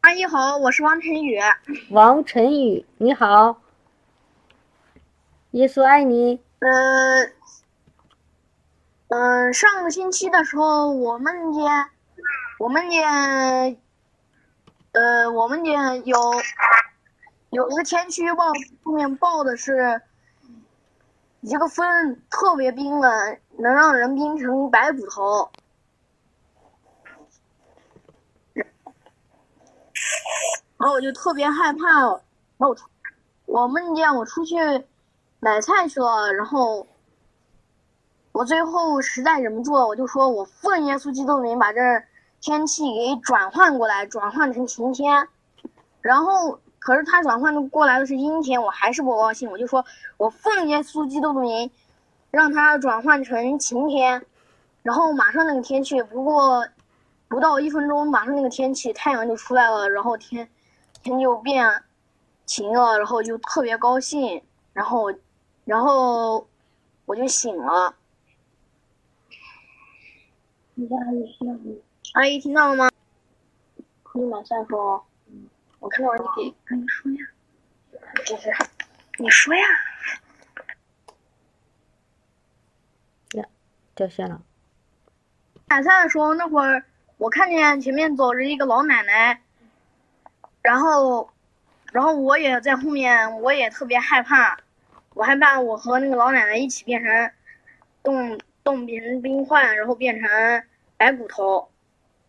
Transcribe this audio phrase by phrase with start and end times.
[0.00, 1.38] 阿姨好，我是王晨宇。
[1.90, 3.60] 王晨宇，你好。
[5.50, 6.40] 耶稣爱你。
[6.60, 7.24] 呃，
[9.08, 11.64] 嗯，上个星期的时候，我梦见，
[12.58, 13.02] 我梦见，
[14.92, 16.18] 呃，我梦见有
[17.50, 20.00] 有一个天气预报上面报的是，
[21.42, 25.50] 一个风特别冰冷，能让人冰成白骨头。
[30.78, 32.00] 然后我就特别害怕，
[32.58, 32.74] 然后
[33.46, 34.56] 我梦见我出去
[35.40, 36.86] 买菜去了，然后
[38.32, 41.80] 我最后实在忍不住了，我就说我奉耶稣基督名把这
[42.40, 45.28] 天气给转换过来，转换成晴天。
[46.00, 49.84] 然后可是他转换过来的是阴天，我还是不高兴，我就说
[50.16, 51.70] 我奉耶稣基督的名
[52.30, 54.24] 让它转换成晴天。
[54.82, 56.66] 然后马上那个天气，不过
[57.30, 60.50] 不到一分钟，马上那个天气太阳就出来了，然后天。
[61.02, 61.82] 天就变
[62.44, 64.42] 晴了，然后就特别高兴，
[64.74, 65.10] 然后，
[65.64, 66.46] 然后
[67.06, 67.94] 我就醒了。
[72.12, 72.90] 阿姨听到了吗？
[74.02, 75.02] 可以马上说。
[75.78, 77.18] 我看到你给跟你说呀。
[78.26, 78.52] 就是，
[79.18, 79.62] 你说呀。
[83.36, 83.44] 呀，
[83.94, 84.42] 掉线了。
[85.68, 86.84] 买菜的时候，那会儿
[87.20, 89.42] 我看见前面走着一个老奶奶。
[90.62, 91.30] 然后，
[91.92, 94.58] 然后我也在后面，我也特别害怕，
[95.12, 97.30] 我害怕我和那个老奶奶一起变成
[98.02, 100.28] 冻冻变成冰块，然后变成
[100.96, 101.68] 白骨头，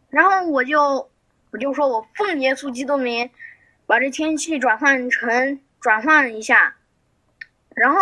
[0.10, 1.10] 然后我就
[1.52, 3.30] 我就说我奉耶稣基督名，
[3.86, 6.76] 把这天气转换成转换一下，
[7.76, 8.00] 然后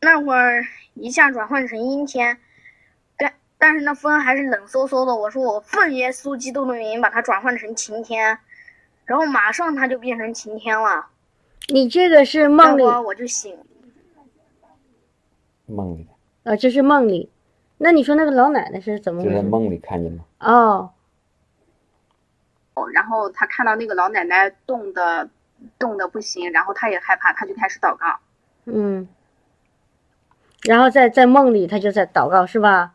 [0.00, 2.38] 那会儿一下转换成阴天，
[3.64, 8.38] 但但是那风还是冷飕飕的，我说我奉耶稣基督的名把它转换成晴天。
[9.06, 11.06] 然后马上它就变成晴天了。
[11.68, 13.56] 你这个是梦里，我就醒。
[15.64, 16.06] 梦里。
[16.42, 17.30] 啊，这是梦里。
[17.78, 19.24] 那你说那个老奶奶是怎么？
[19.24, 20.22] 就在梦里看见的。
[20.40, 20.90] 哦。
[22.74, 25.26] 哦，然后他看到那个老奶奶冻的，
[25.78, 28.18] 冻的不行，然后他也害怕，他就开始祷告。
[28.66, 29.08] 嗯。
[30.64, 32.93] 然后在在梦里，他就在祷告，是吧？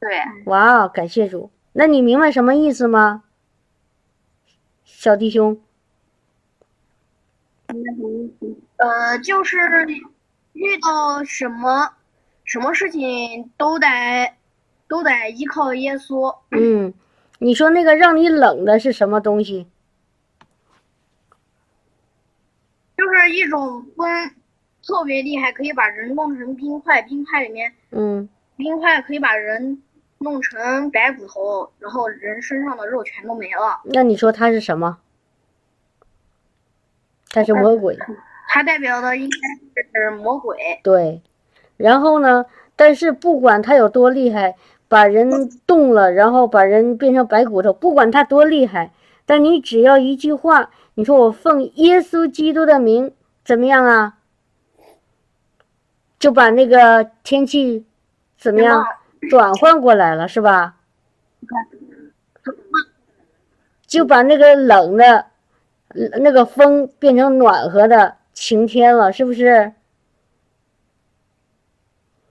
[0.00, 0.10] 对。
[0.46, 1.50] 哇，感谢主。
[1.72, 3.24] 那你明白什么意思吗？
[4.84, 5.60] 小弟兄，
[8.76, 9.58] 呃，就是
[10.52, 11.92] 遇到什么
[12.44, 13.86] 什么事情都得
[14.88, 16.34] 都得依靠耶稣。
[16.50, 16.94] 嗯，
[17.38, 19.66] 你说那个让你冷的是什么东西？
[22.96, 24.30] 就是一种风，
[24.82, 29.82] 特别厉害，可以把人弄成冰块，冰块里面，嗯，冰块可以把人。
[30.18, 33.80] 弄成白骨头，然后人身上的肉全都没了。
[33.84, 34.98] 那你说他是什么？
[37.30, 37.98] 他是魔鬼。
[38.48, 40.56] 他代表的应该是魔鬼。
[40.82, 41.20] 对，
[41.76, 42.46] 然后呢？
[42.78, 44.54] 但是不管他有多厉害，
[44.86, 48.92] 把人冻了，然后把人变成白骨头，不管他多厉害，
[49.24, 53.12] 但你只要一句话，你说我奉耶稣基督的名，
[53.44, 54.18] 怎么样啊？
[56.18, 57.86] 就把那个天气
[58.38, 58.84] 怎么样？
[59.28, 60.76] 转换过来了是吧？
[63.86, 65.26] 就把那个冷的，
[66.20, 69.72] 那个风变成暖和的晴天了，是不是？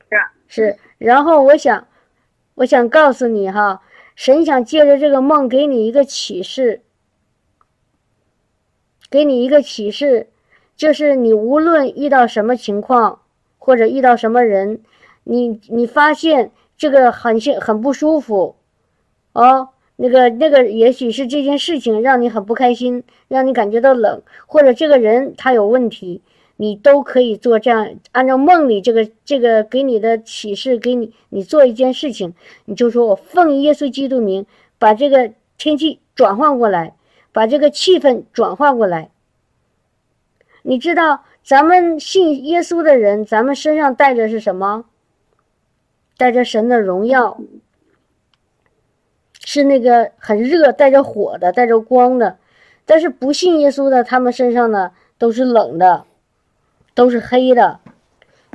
[0.10, 0.18] 是。
[0.48, 0.78] 是。
[0.98, 1.88] 然后我想，
[2.56, 3.82] 我想告诉你哈，
[4.16, 6.82] 神想借着这个梦给你一个启示，
[9.10, 10.30] 给你一个启示，
[10.76, 13.22] 就是你无论遇到什么情况，
[13.58, 14.82] 或者遇到什么人，
[15.24, 16.52] 你你发现。
[16.78, 18.56] 这个很心很不舒服，
[19.34, 26.22] 哦，那个那个，也许是这件事情让你很不开心，让你感觉到冷，或者这个人他有问题，
[26.58, 32.34] 你都可以做这样，按照梦里这个这个给你的启示，给你你做一件事情，
[32.66, 34.46] 你就说我奉耶稣基督名，
[34.78, 36.96] 把这个天气转换过来，
[37.32, 39.12] 把这个气氛转换过来。
[40.64, 44.86] 你知道咱们信耶稣的人，咱们身上带着是什么？
[46.18, 47.38] 带着神的荣耀，
[49.44, 52.38] 是那个很热、带着火的、带着光的。
[52.86, 56.06] 但是不信耶稣的，他们身上呢都是冷的，
[56.94, 57.80] 都是黑的。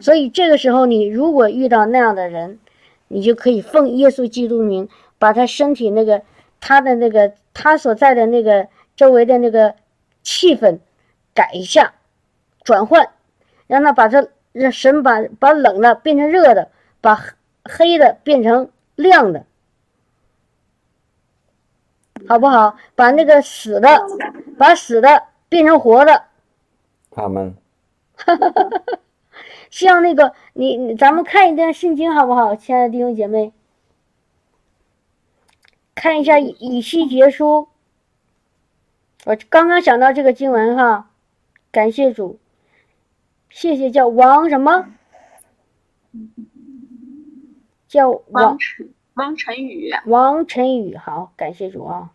[0.00, 2.58] 所以这个时候，你如果遇到那样的人，
[3.08, 6.22] 你就可以奉耶稣基督名，把他身体那个、
[6.60, 9.74] 他的那个、他所在的那个周围的那个
[10.22, 10.78] 气氛
[11.34, 11.92] 改一下，
[12.64, 13.10] 转换，
[13.66, 16.70] 让他把他让神把把冷的变成热的，
[17.02, 17.34] 把。
[17.64, 19.46] 黑的变成亮的，
[22.28, 22.76] 好不好？
[22.94, 23.88] 把那个死的，
[24.58, 26.24] 把死的变成活的。
[27.10, 27.54] 他们
[29.70, 33.52] 像那个你你，咱们看一段圣经好不好，亲爱的弟兄姐妹？
[35.94, 37.68] 看一下以以西结书。
[39.26, 41.10] 我刚刚想到这个经文哈，
[41.70, 42.38] 感谢主，
[43.50, 44.86] 谢谢叫王什么？
[47.90, 48.56] 叫王
[49.14, 52.12] 王晨宇，王晨宇，好，感谢主啊，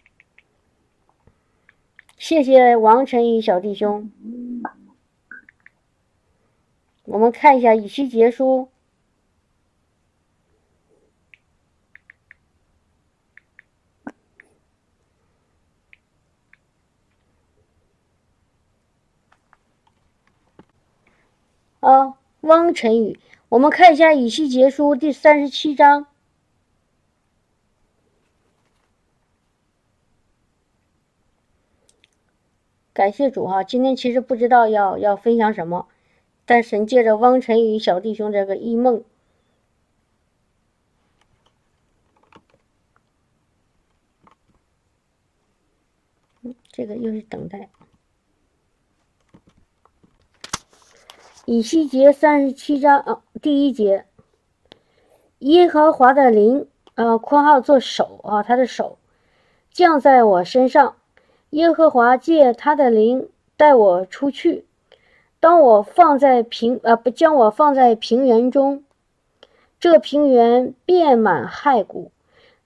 [2.18, 4.10] 谢谢王晨宇小弟兄。
[7.04, 8.70] 我们看一下以西结书。
[21.82, 23.20] 啊，汪晨宇，
[23.56, 26.08] 我们看一下以西结书第三十七章。
[32.92, 35.88] 感谢主哈，今天其实不知道要要分享什么，
[36.46, 39.06] 但神借着汪晨宇小弟兄这个异梦，
[46.68, 47.70] 这个又是等待。
[51.48, 54.06] 以西结三十七章啊，第一节，
[55.38, 58.98] 耶和华的灵啊，括号做手啊，他的手
[59.70, 60.96] 降在我身上。
[61.52, 64.66] 耶和华借他的灵带我出去，
[65.40, 68.84] 当我放在平啊不将我放在平原中，
[69.80, 72.12] 这平原遍满骸骨，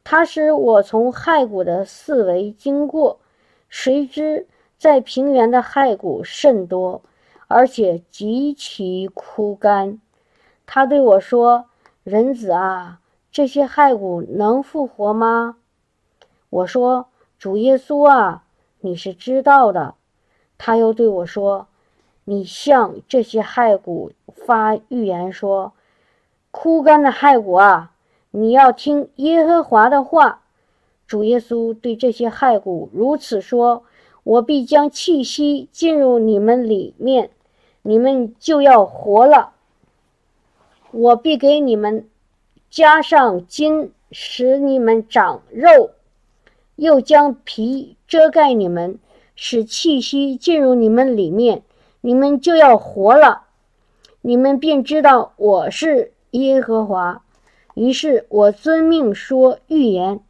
[0.06, 3.20] 他使我从骸骨的四围经过，
[3.68, 4.48] 谁知
[4.78, 7.02] 在平原的骸骨甚多，
[7.50, 10.00] 而且极其枯干。
[10.66, 11.66] 他对我说
[12.06, 13.02] ：“人子啊，
[13.32, 15.58] 这些骸骨能复活吗？”
[16.50, 17.08] 我说
[17.38, 18.46] ：“主耶稣啊。”
[18.82, 19.96] 你是知道的，
[20.58, 21.68] 他又对我说
[22.24, 25.74] ：“你向这些骸骨发预言说，
[26.52, 27.92] 枯干的骸骨啊，
[28.32, 30.44] 你要听耶和华的话。
[31.06, 33.84] 主耶稣对这些骸骨如此说：
[34.24, 37.32] 我必将气息进入你们里面，
[37.82, 39.52] 你们就要活了。
[40.92, 42.08] 我必给你们
[42.70, 45.92] 加上筋，使你们长肉。”
[46.76, 49.00] 又将皮遮盖你们，
[49.36, 51.62] 使气息进入你们里面，
[52.00, 53.48] 你们就要活了。
[54.22, 57.22] 你们便知道我是耶和华。
[57.74, 60.22] 于是我遵命说预言，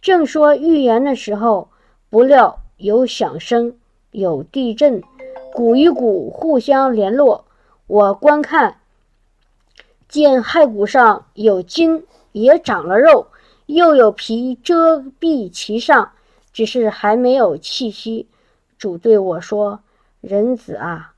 [0.00, 1.68] 正说预言的时候，
[2.08, 3.76] 不料有响声，
[4.10, 5.02] 有地震，
[5.52, 7.44] 骨与骨互相联络。
[7.86, 8.76] 我观看，
[10.08, 13.28] 见骸骨上有筋，也长了肉。
[13.66, 16.12] 又有皮遮蔽其上，
[16.52, 18.26] 只是还没有气息。
[18.78, 19.80] 主对我说
[20.22, 21.12] ：“人子啊，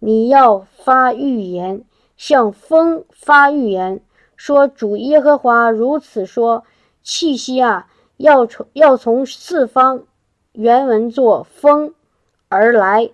[0.00, 1.84] 你要发预言，
[2.16, 4.02] 向风发预言，
[4.36, 6.64] 说主耶和华如此说：
[7.02, 7.86] 气息啊，
[8.18, 10.02] 要从要从四方，
[10.52, 11.94] 原文作风
[12.48, 13.10] 而来，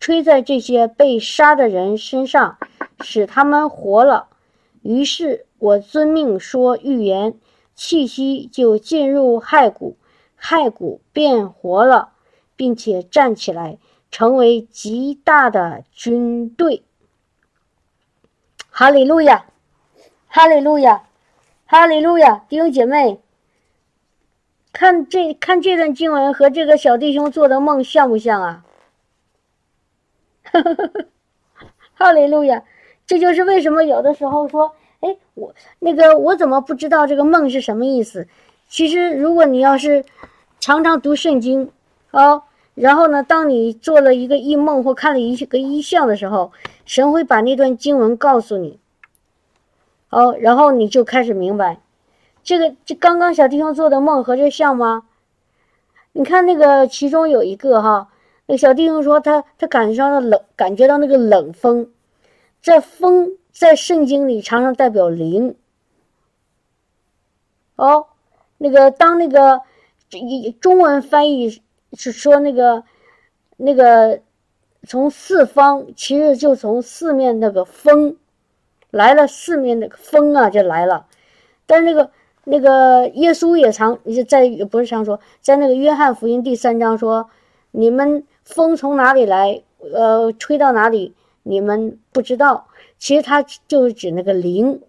[0.00, 2.58] 吹在这些被杀的人身上，
[3.00, 4.26] 使他们活了。
[4.82, 7.38] 于是我遵命说预言。”
[7.72, 9.96] 气息就进入骸骨，
[10.38, 12.10] 骸骨变活了，
[12.54, 13.78] 并且站起来，
[14.10, 16.82] 成为极大的军队。
[18.68, 19.46] 哈利路亚，
[20.28, 21.04] 哈利路亚，
[21.64, 22.44] 哈利路亚！
[22.50, 23.18] 弟兄姐妹，
[24.74, 28.66] 看这看这段经文和这个小弟兄做的梦像不像啊？
[31.94, 32.62] 哈利路亚！
[33.06, 34.72] 这就是为什么有的时候说。
[35.00, 38.28] 哎，我那个我怎么不知道这个梦是什么意思？
[38.68, 40.04] 其实，如果你要是
[40.58, 41.70] 常常读圣经，
[42.10, 42.42] 哦，
[42.74, 46.52] 然后呢，当你做了一个异梦或看了一个异象的时候，
[46.84, 48.78] 神会把那段经文告诉你，
[50.10, 51.80] 哦，然后你就开始明白，
[52.44, 55.04] 这个这刚刚小弟兄做的梦和这像吗？
[56.12, 58.08] 你看那个其中有一个哈，
[58.50, 61.88] 那小弟兄说他他感觉到冷，感觉到那个冷风，
[62.60, 63.36] 这风。
[63.52, 65.56] 在圣经里常常代表灵，
[67.76, 68.06] 哦，
[68.56, 69.60] 那个当那个
[70.12, 71.60] 一中文翻译
[71.92, 72.84] 是说那个
[73.58, 74.20] 那个
[74.86, 78.16] 从四方，其实就从四面那个风
[78.90, 81.06] 来了，四面那个风啊就来了。
[81.66, 82.10] 但是那个
[82.44, 87.28] 那个耶稣也常在不是常说，在那个约翰福音第三章说，
[87.72, 89.62] 你们风从哪里来，
[89.94, 92.66] 呃，吹到哪里，你们不知道。
[92.98, 94.82] 其实它就是指那个灵。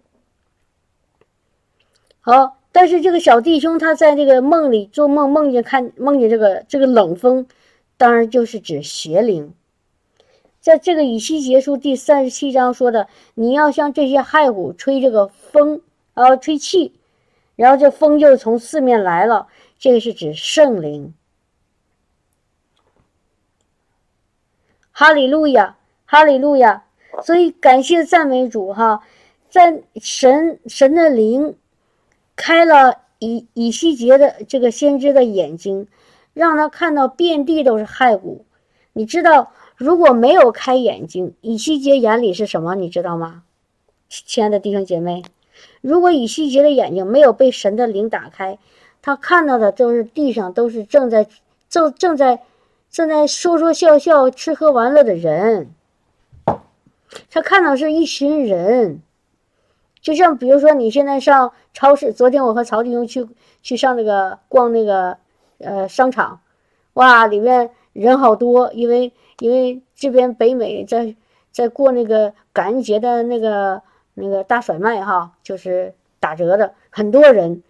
[2.20, 7.46] 好，但是这个小弟兄他在这个梦里做梦，梦见看梦见这个这个冷风，
[7.96, 9.54] 当然就是指邪灵。
[10.60, 15.80] 在这个以西结书第三十七章说的，你要向这些骸骨吹这个风，
[16.14, 16.92] 然后吹气，
[17.56, 21.14] 然后这风就从四面来了，这个是指圣灵。
[25.02, 26.84] 哈利路亚，哈利路亚！
[27.24, 29.02] 所以感谢赞美主哈，
[29.50, 31.56] 在神神的灵
[32.36, 35.88] 开了以以西结的这个先知的眼睛，
[36.34, 38.44] 让他看到遍地都是骸骨。
[38.92, 42.76] 你知道，如果没有开眼睛，以西结眼里是什么？
[42.76, 43.42] 你知道吗，
[44.08, 45.24] 亲爱的弟兄姐妹？
[45.80, 48.56] 如果以西结的眼睛没有被神的灵打开，
[49.02, 51.26] 他看到的都是地上都是正在
[51.68, 52.44] 正正在。
[52.92, 55.70] 正在说说笑笑、吃喝玩乐的人，
[57.30, 59.00] 他看到是一群人，
[60.02, 63.26] 就像比如说你现在上超市，昨天我和曹弟兄去
[63.62, 65.16] 去上那个逛那个
[65.56, 66.40] 呃商场，
[66.92, 71.16] 哇，里面人好多，因为因为这边北美在
[71.50, 73.80] 在过那个感恩节的那个
[74.12, 77.62] 那个大甩卖哈，就是打折的，很多人。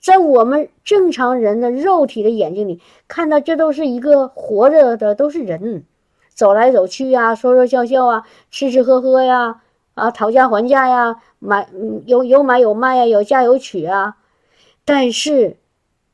[0.00, 5.84] 在我们正常人的肉体的眼睛里，看到这都是一个活着的，都是人，
[6.28, 9.60] 走来走去呀，说说笑笑啊，吃吃喝喝呀，
[9.94, 11.68] 啊，讨价还价呀，买
[12.06, 14.16] 有有买有卖呀，有嫁有娶啊。
[14.84, 15.56] 但是，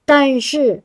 [0.05, 0.83] 但是，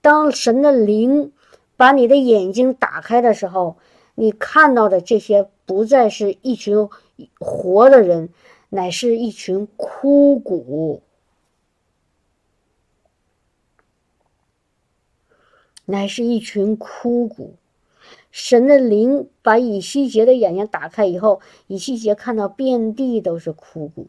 [0.00, 1.32] 当神的灵
[1.76, 3.76] 把你的眼睛打开的时候，
[4.14, 6.88] 你看到的这些不再是一群
[7.38, 8.30] 活的人，
[8.70, 11.02] 乃是一群枯骨。
[15.86, 17.54] 乃是一群枯骨。
[18.30, 24.08] 神的灵把以西结的眼睛打开以后，以西结看到遍地都是枯骨。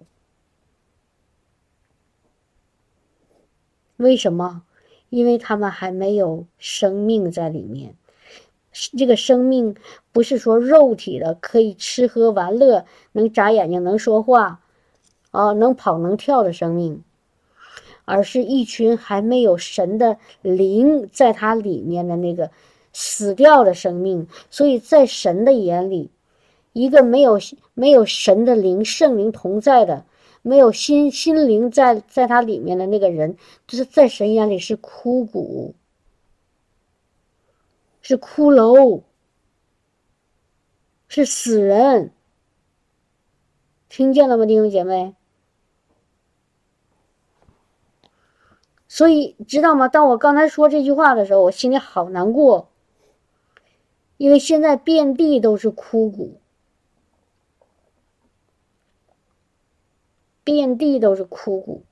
[3.96, 4.64] 为什么？
[5.10, 7.96] 因为他们还没有生命在里面。
[8.74, 9.76] 这个生命
[10.12, 14.60] 不是说肉体的，可以吃喝玩乐，能眨眼睛，能说话，
[15.32, 17.02] 啊，能跑能跳的生命。
[18.08, 22.50] 而是一群还没有神的灵在它里面的那个
[22.94, 26.10] 死掉的生命，所以在神的眼里，
[26.72, 27.38] 一个没有
[27.74, 30.06] 没有神的灵、圣灵同在的，
[30.42, 33.36] 没有心心灵在在它里面的那个人，
[33.68, 35.76] 就是在神眼里是枯骨，
[38.02, 39.02] 是骷髅，
[41.10, 42.12] 是死人。
[43.90, 45.14] 听见了吗，弟兄姐妹？
[48.98, 49.88] 所以知道吗？
[49.88, 52.70] 当我刚才说这句话的时候，我心里好难过，
[54.18, 56.40] 因为现在遍地都是枯骨，
[60.44, 61.84] 遍地都是枯骨。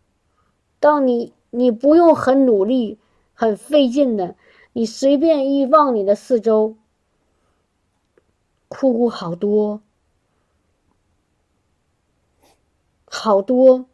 [0.79, 2.97] 当你你不用很努力、
[3.35, 4.35] 很费劲的，
[4.73, 6.75] 你随便一望你的四周，
[8.67, 9.79] 枯骨好多，
[13.05, 13.85] 好多，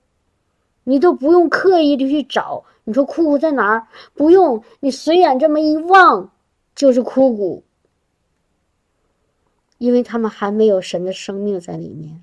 [0.86, 2.64] 你都不用刻意的去找。
[2.92, 3.88] 你说枯骨在哪儿？
[4.14, 6.30] 不用，你随眼这么一望，
[6.76, 7.64] 就是枯骨，
[9.78, 12.22] 因为他们还没有神的生命在里面。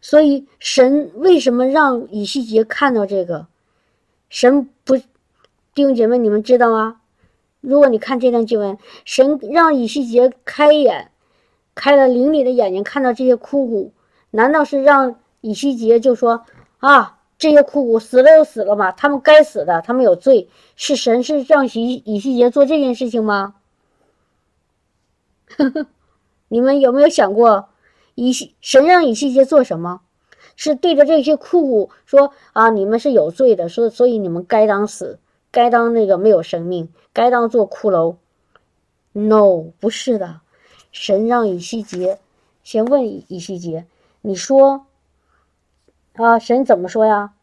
[0.00, 3.46] 所以神为什么让以西结看到这个？
[4.30, 7.00] 神不，弟兄姐妹，你们知道吗？
[7.60, 11.12] 如果你看这段经文，神让以西结开眼，
[11.76, 13.92] 开了灵里的眼睛，看到这些枯骨，
[14.32, 16.44] 难道是让以西结就说
[16.78, 17.12] 啊？
[17.38, 23.56] 这些枯骨死了就死了嘛，他们该死的，他们有罪，是神是让以以西结做这件事情吗？
[26.48, 27.68] 你们有没有想过，
[28.14, 30.00] 以西神让以西结做什么？
[30.56, 35.18] 是对着这些枯骨说啊，你们是有罪的，所所以你们该当死，
[35.50, 38.16] 该当那个没有生命，该当做骷髅
[39.12, 40.40] ？No，不是的，
[40.90, 42.18] 神让以西结
[42.64, 43.84] 先问以西结，
[44.22, 44.85] 你说。
[46.16, 47.34] 啊，神怎么说呀？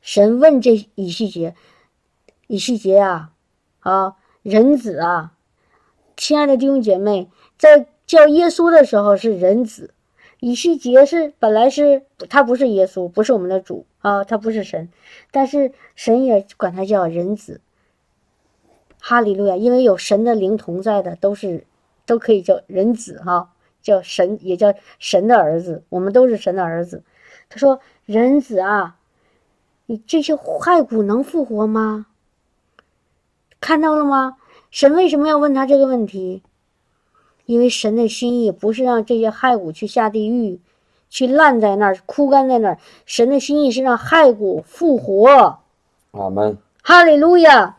[0.00, 1.54] 神问这以西结，
[2.46, 3.32] 以西结啊，
[3.80, 5.34] 啊，人子啊，
[6.16, 9.92] 亲爱的弟兄姐妹，在叫耶稣的时候是人子，
[10.40, 14.90] 以西结是本来是他不是耶稣，不是我们的主啊，他不是神，
[15.30, 17.60] 但是神也管他叫人子。
[18.98, 21.66] 哈利路亚，因为有神的灵同在的，都是
[22.06, 23.53] 都可以叫人子哈。
[23.84, 27.04] 叫神，也叫神的儿子，我们都是神的儿子。
[27.48, 28.96] 他说：“人子啊，
[29.86, 32.06] 你这些骸骨能复活吗？
[33.60, 34.38] 看到了吗？
[34.70, 36.42] 神为什么要问他这个问题？
[37.44, 40.58] 因为神的心意不是让这些骸骨去下地狱，
[41.10, 42.78] 去烂在那儿，枯干在那儿。
[43.04, 45.60] 神的心意是让骸骨复活。
[46.12, 46.56] 阿门。
[46.82, 47.76] 哈利路亚！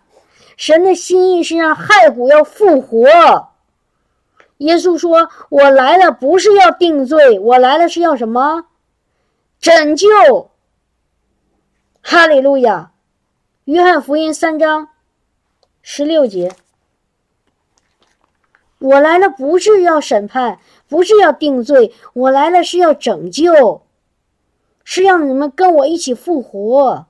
[0.56, 3.55] 神的心意是让骸骨要复活。
[4.60, 8.68] 耶稣说：“我来了不是要定罪，我来了是要什么？
[9.60, 10.08] 拯救。”
[12.02, 12.92] 哈利路亚！
[13.66, 14.90] 约翰福音三章
[15.82, 16.56] 十六节
[18.80, 23.82] ：“我来了不是要审判，不是要定罪，我来了是要拯救，
[24.86, 27.08] 是让你们跟我一起复活。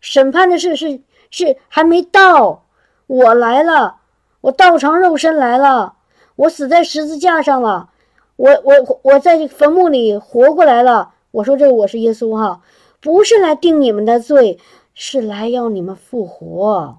[0.00, 2.66] 审判的事是是还没到，
[3.06, 4.00] 我来了。”
[4.42, 5.96] 我道成肉身来了，
[6.36, 7.90] 我死在十字架上了，
[8.36, 11.14] 我我我在坟墓里活过来了。
[11.32, 12.62] 我说这我是耶稣哈，
[13.00, 14.58] 不是来定你们的罪，
[14.94, 16.98] 是来要你们复活。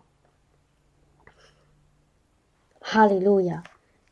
[2.80, 3.64] 哈利路亚！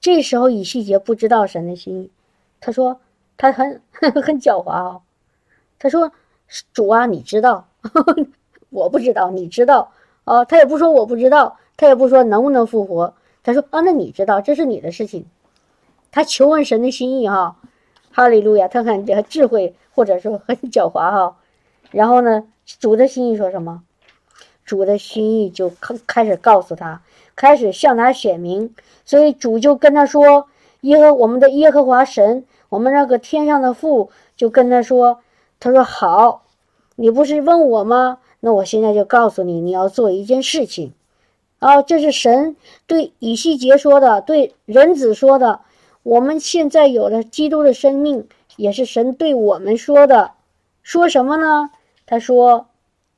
[0.01, 2.11] 这时候以西结不知道神的心意，
[2.59, 2.99] 他说
[3.37, 5.01] 他很 很狡猾啊，
[5.79, 6.11] 他说
[6.73, 7.67] 主啊，你知道，
[8.69, 9.91] 我不知道，你知道
[10.25, 11.57] 啊，他也不说我不知道。
[11.77, 13.13] 他也不说能不能复活，
[13.43, 15.25] 他说啊，那你知道这是你的事情。
[16.11, 17.57] 他求问神的心意哈，
[18.11, 21.37] 哈利路亚，他很智慧或者说很狡猾哈。
[21.91, 22.45] 然后呢，
[22.79, 23.83] 主的心意说什么？
[24.63, 27.01] 主的心意就开开始告诉他，
[27.35, 28.73] 开始向他显明。
[29.05, 30.47] 所以主就跟他说
[30.81, 35.19] ：“耶和我们的耶和华神，我们那个天上的父就跟他说，
[35.59, 36.45] 他说好，
[36.95, 38.17] 你不是问我吗？
[38.39, 40.93] 那我现在就告诉你，你要做一件事情。”
[41.59, 45.61] 啊，这是神对以西结说的，对人子说的。
[46.03, 50.31] 我们现在有了基督的生命，也是神对我们说的。
[50.83, 51.71] 说什么呢？
[52.05, 52.67] 他说：“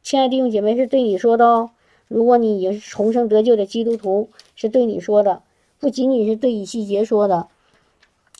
[0.01, 1.71] 亲爱的弟兄姐妹，是对你说的哦。
[2.07, 5.41] 如果你也是重生得救的基督徒，是对你说的，
[5.79, 7.47] 不仅仅是对以西结说的。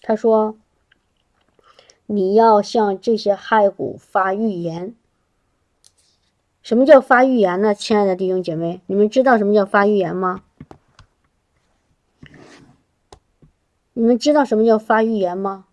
[0.01, 0.55] 他说：
[2.05, 4.95] 你要向这些骸骨发预言。”
[6.67, 7.73] 什么叫发预言呢？
[7.73, 10.43] 亲爱的弟兄姐妹，你们知道什么叫发预言吗？
[13.93, 15.67] 你们知道什么叫发预言吗？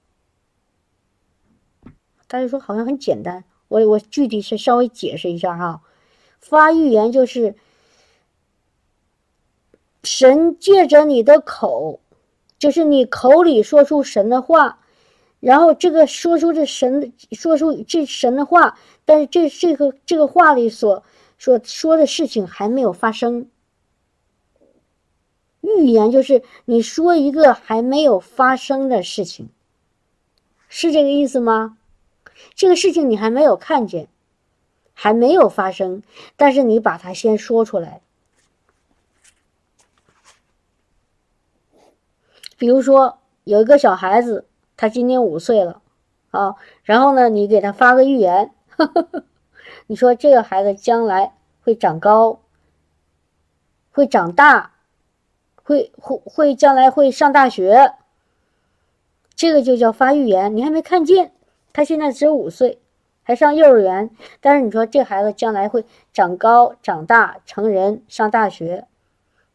[2.29, 5.83] 大家说好像很简单，我我具体是稍微解释一下哈。
[6.39, 7.57] 发预言就是
[10.05, 11.99] 神借着你的口，
[12.57, 14.79] 就是你口里说出神的话。
[15.45, 21.05] 然后这个说出这神说出这神的话，但是这这个这个话里所
[21.39, 23.51] 所说的事情还没有发生。
[25.61, 29.51] 预言就是你说一个还没有发生的事情，
[30.71, 31.77] 是这个意思吗？
[32.55, 34.09] 这个事情你还没有看见，
[34.95, 36.03] 还没有发生，
[36.37, 38.01] 但是你把它先说出来。
[42.57, 44.47] 比如说有一个小孩子。
[44.77, 45.81] 他今年五岁了，
[46.31, 48.51] 啊，然后呢，你给他发个预言，
[49.87, 52.41] 你说这个孩子将来会长高，
[53.93, 54.73] 会长大，
[55.63, 57.95] 会会会将来会上大学，
[59.35, 60.57] 这个就叫发预言。
[60.57, 61.33] 你还没看见，
[61.73, 62.81] 他现在只有五岁，
[63.23, 64.11] 还上幼儿园，
[64.41, 68.87] 但是你说这孩子将来会长高、长大、成人、上大学，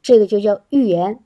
[0.02, 1.20] 这个就叫预言，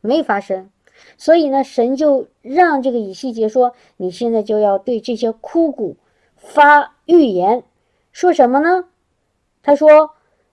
[0.00, 0.70] 没发生。
[1.18, 5.96] 所以呢，神就让这个以西结说：“你现在就要对这些枯骨
[6.36, 7.64] 发预言，
[8.12, 8.84] 说什么呢？
[9.62, 10.10] 他说，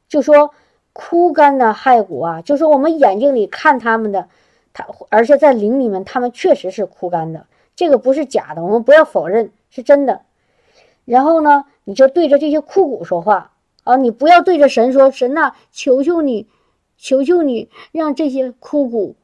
[0.08, 0.52] 就说
[0.94, 4.28] 枯干的骸骨啊，就说我们眼睛里看他们的，
[4.74, 10.22] 他而且在灵里面，他们确实是枯干的，这个不是假的，我们不要否认，是真的。
[11.06, 13.52] 然后呢，你就对着这些枯骨说话
[13.84, 16.48] 啊，你不要对着神说，神呐，求求你，
[16.98, 19.16] 求求你，让这些枯骨。”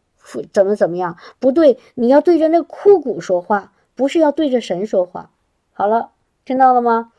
[0.52, 1.18] 怎么怎么样？
[1.40, 5.30] 不对，你要对着那枯骨说话，不是要对着神说话。
[5.74, 6.12] 好了，
[6.46, 7.12] 听到了吗？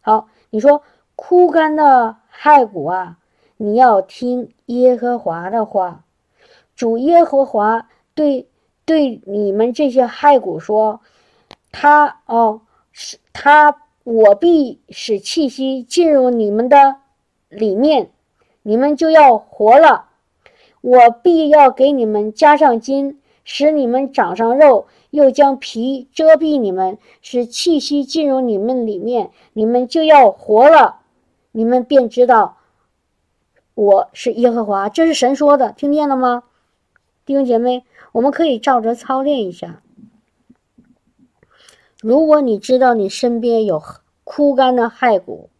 [0.00, 0.82] 好，你说
[1.16, 3.18] 枯干的骸骨啊，
[3.56, 6.04] 你要听耶和华的话。
[6.74, 8.48] 主耶和华对
[8.86, 11.00] 对你们这些骸骨说
[11.70, 16.96] ：“他哦，是他，我必使气息进入你们的
[17.50, 18.10] 里面，
[18.62, 20.06] 你们就要活了。”
[20.80, 31.00] 我必要给你们加上筋，使你们长上肉，又将皮遮蔽你们，使气息进入你们里面，你们就要活了。
[31.52, 32.56] 你们便知道
[33.74, 34.88] 我是耶和华。
[34.88, 36.44] 这是神说的，听见了吗，
[37.26, 37.84] 弟兄姐妹？
[38.12, 39.82] 我们可以照着操练一下。
[42.00, 43.82] 如果你知道你身边有
[44.24, 45.50] 枯干的骸骨，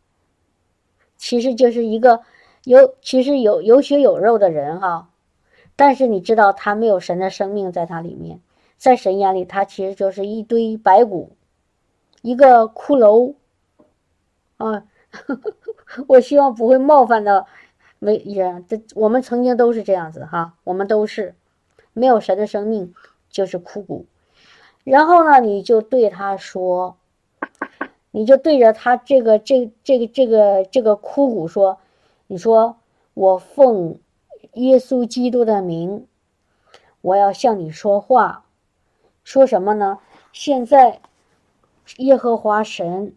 [1.19, 2.21] 其实就是一个
[2.65, 5.10] 有其实有有血有肉的人哈。
[5.81, 8.43] 但是你知道他没有神的生命在他里面，
[8.77, 11.31] 在神眼里，他其实就是一堆白骨，
[12.21, 13.33] 一个骷髅。
[14.59, 14.85] 啊，
[16.07, 17.47] 我希望不会冒犯到
[17.99, 18.67] 没人。
[18.69, 21.35] 这我们曾经都是这样子哈，我们都是
[21.95, 22.93] 没有神的生命，
[23.31, 24.05] 就是枯骨。
[24.85, 26.99] 然后呢，你就对他说，
[28.11, 31.79] 你就对着他这个这这个这个这个枯骨说，
[32.27, 32.77] 你说
[33.15, 33.99] 我奉
[34.55, 36.07] 耶稣基督的名，
[37.01, 38.45] 我要向你说话，
[39.25, 39.99] 说什么呢？
[40.33, 41.01] 现在
[41.97, 43.15] 耶和华神。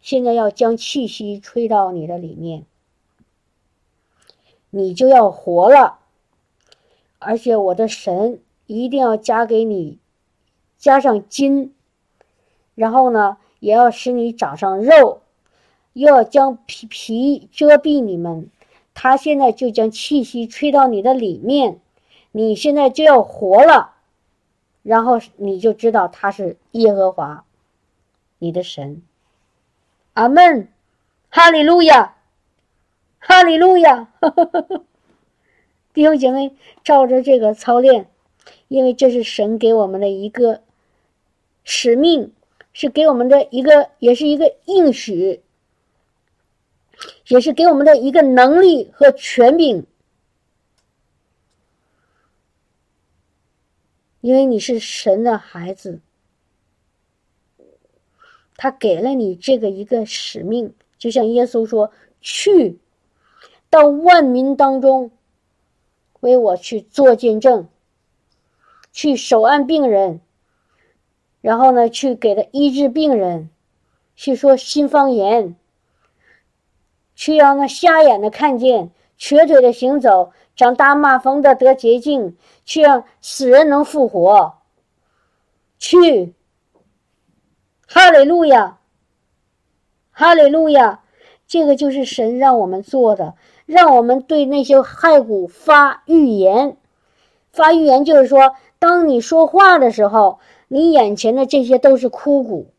[0.00, 2.66] 现在要将气息吹到你的里面，
[4.68, 5.98] 你就要活了。
[7.18, 9.98] 而且我的神一定要加给你，
[10.76, 11.74] 加上筋，
[12.74, 15.22] 然后呢，也要使你长上肉，
[15.94, 18.50] 又要将皮皮遮蔽你们。
[18.94, 21.80] 他现在就将气息吹到你的里面，
[22.32, 23.96] 你现在就要活了，
[24.82, 27.44] 然后你就知道他是耶和华，
[28.38, 29.02] 你的神。
[30.14, 30.68] 阿门，
[31.28, 32.16] 哈利路亚，
[33.18, 34.08] 哈利路亚！
[35.92, 38.08] 弟兄姐妹，照着这个操练，
[38.66, 40.62] 因为这是神给我们的一个
[41.62, 42.32] 使命，
[42.72, 45.40] 是给我们的一个，也是一个应许，
[47.28, 49.86] 也是给我们的一个能力和权柄。
[54.20, 56.00] 因为你是神的孩子。
[58.56, 61.90] 他给了你这个一个使命，就像耶稣说
[62.22, 62.78] ：“去
[63.68, 65.10] 到万民当中，
[66.20, 67.68] 为我去做见证，
[68.92, 70.20] 去手按病人，
[71.40, 73.50] 然后呢，去给他医治病人，
[74.14, 75.56] 去说新方言，
[77.14, 84.54] 去让那瞎眼的看见，瘸腿的行走，长大骂风的得洁净，去让死人能复活，
[85.78, 86.34] 去。”
[87.86, 88.78] 哈利路亚，
[90.10, 91.02] 哈利路亚，
[91.46, 93.34] 这个就是神让我们做的，
[93.66, 96.76] 让我们对那些骸骨发预言。
[97.52, 102.72] 发预言就是说，当你说话的时候，你眼前的这些都是枯骨，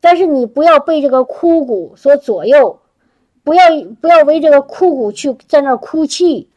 [0.00, 2.80] 但是你不要被这个枯骨所左右，
[3.50, 3.64] 不要
[4.00, 6.48] 不要为这个枯骨去在那哭泣，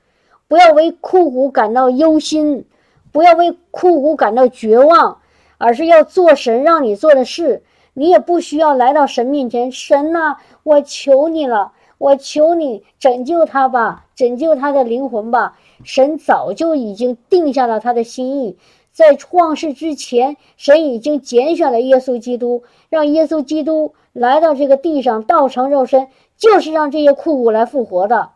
[0.47, 2.65] 不要为枯骨感到忧心，
[3.11, 5.17] 不要为枯骨感到绝望，
[5.57, 7.63] 而是要做神让你做的事。
[7.95, 15.57] 你也不需要来到神面前，神呐，我求你了，我求你拯救他吧，拯救他的灵魂吧。
[15.83, 18.57] 神早就已经定下了他的心意，
[18.91, 26.09] 在创世之前，神已经拣选了耶稣基督，让耶稣基督来到这个地上，道成肉身，
[26.43, 28.31] 就是让这些枯骨来复活的。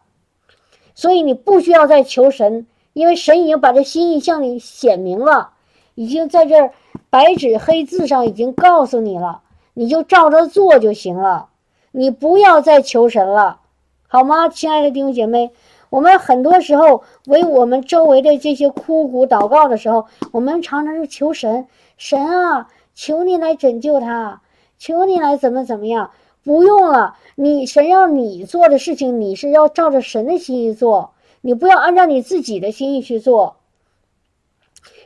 [0.96, 5.50] 所以你不需要再求神，因为神已经把这心意向你显明了，
[5.94, 6.72] 已经在这
[7.10, 9.42] 白纸黑字上已经告诉你了。
[9.74, 11.50] 你就照着做就行了，
[11.92, 13.60] 你不要再求神了，
[14.08, 15.52] 好吗，亲爱的弟兄姐妹？
[15.90, 21.68] 我们很多时候为我们周围的这些枯骨祷告的时候，我们常常是求神，
[21.98, 24.42] 神啊，求你来拯救他，
[24.80, 26.12] 求你来怎么怎么样？
[26.48, 33.58] 不用了，你神让你做的事情，你是要照着神的心意做，你不要按照你自己的心意去做。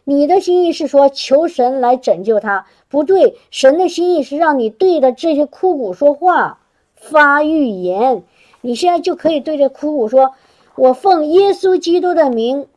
[0.03, 6.59] 你的心意是说求神来拯救他，不对，神的心意是让你对着这些枯骨说话，
[6.93, 8.21] 发预言。
[8.61, 10.35] 你现在就可以对着枯骨说
[10.77, 12.67] ：“我奉耶稣基督的名，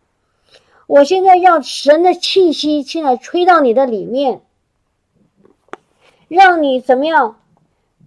[0.86, 4.40] 我现在让神的气息现在吹到你的里面，
[6.28, 7.36] 让你怎么样？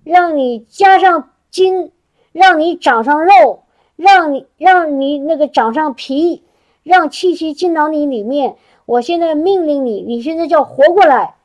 [0.07, 1.91] 让你加上筋，
[2.31, 3.63] 让你长上肉，
[3.95, 6.43] 让你让你那个长上皮，
[6.83, 8.55] 让气息进到你里面。”
[8.87, 11.35] 我现在命令你，你现在就要活过来，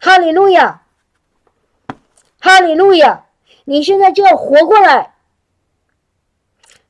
[0.00, 0.82] 哈利路亚，
[2.40, 3.26] 哈利路亚！
[3.64, 5.14] 你现在就要活过来。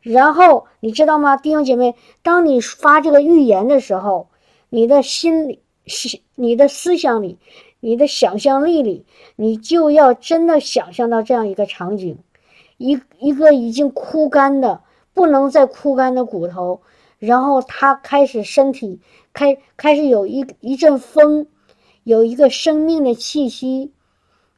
[0.00, 4.28] 然后你知道吗，弟兄姐妹，当你发这个预言的时候，
[4.70, 7.36] 你的心里是你的思想里，
[7.80, 9.04] 你的想象力里，
[9.36, 12.18] 你就要真的想象到这样一个场景：
[12.78, 16.82] 一一个已经枯干的、不能再枯干的骨头，
[17.18, 19.00] 然后它开始身体。
[19.32, 21.46] 开开始有一一阵风，
[22.02, 23.92] 有一个生命的气息，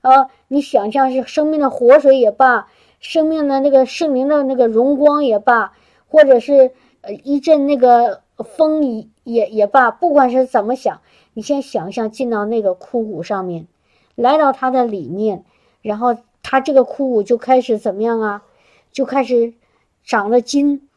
[0.01, 5.75] 啊，你想象是生命的活水也罢，生命的那个圣灵的那个荣光也罢，
[6.09, 8.23] 或者是呃一阵那个
[8.57, 11.03] 风也也也罢，不管是怎么想，
[11.35, 13.67] 你先想象进到那个枯骨上面，
[14.15, 15.45] 来到它的里面，
[15.81, 18.43] 然后它这个枯骨就开始怎么样啊？
[18.93, 19.55] 就开始
[20.05, 20.89] 长了筋。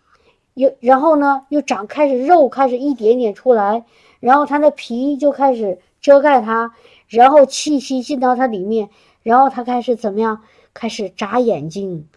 [0.53, 3.83] 又然后呢，又长开始肉开始一点点出来，
[4.21, 6.73] 然后它的皮就开始遮盖它，
[7.09, 8.89] 然后气息进到它里面，
[9.21, 10.41] 然后它开始怎么样？
[10.73, 12.07] 开始眨眼睛，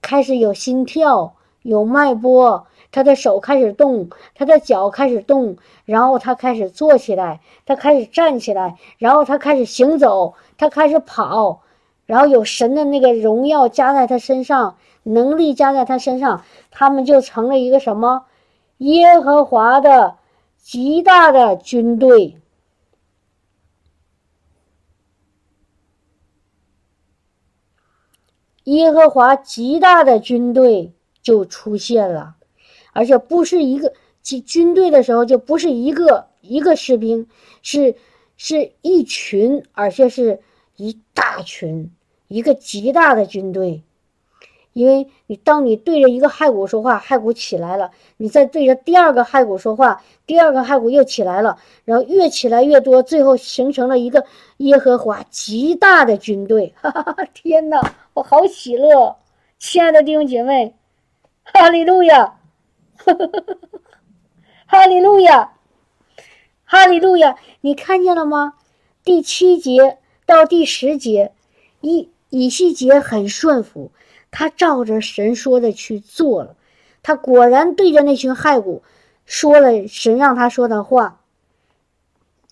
[0.00, 11.62] 开始有心跳，有脉搏，他的手开始动，他的脚开始动，然后他开始坐起来，他开始站起来，然后他开始行走，他开始跑，
[12.06, 18.24] 然后有神的那个荣耀加在他身上，能力加在他身上，他们就成了一个什么？
[18.78, 20.16] 耶和华的
[20.58, 22.40] 极大的军队。
[28.64, 32.35] 耶和华极大的军队就出现了，
[32.96, 37.28] 而且不是一个军军队的时候，就不是一个一个士兵，
[37.60, 37.94] 是
[38.38, 40.40] 是一群，而且是
[40.76, 41.92] 一大群，
[42.28, 43.82] 一个极大的军队。
[44.72, 54.26] 因为你当你对着一个骸骨说话，骸骨起来了，你再对着第二个骸骨说话，第二个骸骨又起来了，然后越起来越多，最后形成了一个
[54.58, 56.74] 耶和华极大的军队。
[56.82, 57.24] 哈哈哈！
[57.32, 57.80] 天哪，
[58.12, 59.16] 我好喜乐，
[59.58, 60.74] 亲爱的弟兄姐妹，
[61.42, 62.38] 哈利路亚，
[64.66, 65.52] 哈利路亚，
[66.64, 67.36] 哈利路亚！
[67.60, 68.54] 你看见了吗？
[69.04, 71.32] 第七节到第十节，
[71.80, 73.92] 以以西结很顺服。
[74.30, 76.56] 他照着神说的去做了，
[77.02, 78.82] 他果然对着那群骸骨
[79.24, 81.20] 说了神让他说的话。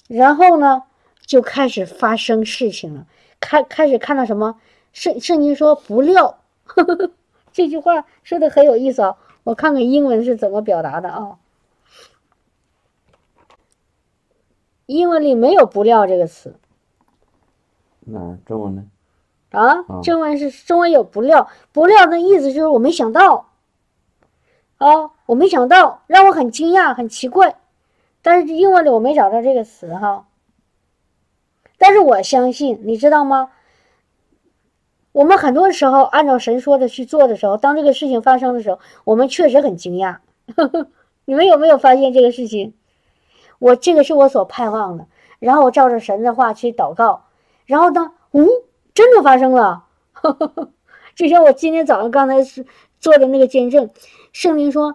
[0.09, 0.85] 然后呢，
[1.26, 3.07] 就开始发生事情了，
[3.40, 4.61] 开开始看到什么？
[4.92, 7.11] 圣圣经说不料，呵 呵
[7.52, 9.16] 这句话说的很有意思啊！
[9.44, 11.38] 我看看英文是怎么表达的啊？
[14.87, 16.59] 英文里没有“不料”这个词。
[18.00, 18.85] 那中文呢？
[19.50, 23.50] 啊，中文是中文有不料，不料的意思就是我没想到，
[24.78, 27.57] 啊，我没想到，让我很惊讶，很奇怪。
[28.20, 30.26] 但是英文里我没找到这个词哈。
[31.78, 33.52] 但是我相信，你知道吗？
[35.14, 40.16] 我们很多时候按照神说的去做的时候，当这个事情发生的时候，我们确实很惊讶。
[41.24, 42.74] 你们有没有发现这个事情？
[43.61, 45.07] 我这个是我所盼望的，
[45.38, 47.27] 然后我照着神的话去祷告，
[47.66, 48.48] 然后呢，嗯。
[48.92, 49.87] 真的发生了，
[51.16, 52.64] 就像我今天早上刚才是
[53.00, 53.90] 做的那个见证，
[54.33, 54.94] 圣灵说：“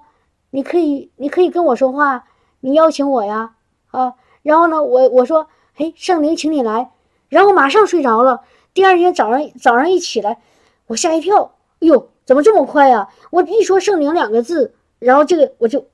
[0.51, 2.23] 你可以，你可以跟我说话，
[2.61, 3.55] 你邀请我呀，
[3.91, 6.91] 啊。”然后呢，我我说：“嘿，圣灵，请你来。”
[7.27, 8.39] 然后马上睡着了。
[8.73, 10.39] 第二天早上早上一起来，
[10.87, 13.09] 我吓一跳，哟，怎么这么快呀？
[13.31, 15.87] 我一说“圣灵”两个字，然后这个我就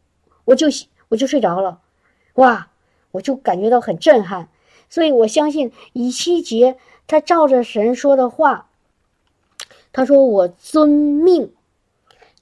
[0.46, 0.68] 我就
[1.10, 1.80] 我就睡着了，
[2.36, 2.70] 哇，
[3.12, 4.50] 我就感觉到很震撼。
[4.90, 6.78] 所以我相信以西结。
[7.08, 8.68] 他照着神说的话，
[9.94, 11.54] 他说：“我遵命，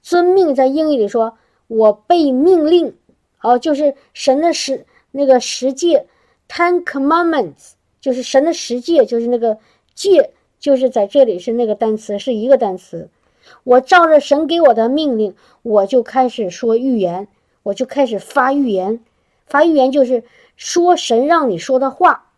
[0.00, 1.36] 遵命。”在英语里说
[1.68, 2.96] ：“我被命令。”
[3.36, 6.06] 好，就是神的十那个十诫
[6.48, 9.58] ，Ten Commandments，就是神的十诫，就是那个
[9.94, 13.08] 借，就是在这里是那个单词，是一个单词。
[13.62, 17.28] 我照着神给我的命令，我就开始说预言，
[17.62, 19.00] 我就开始发预言，
[19.46, 20.24] 发预言就是
[20.56, 22.30] 说神让你说的话。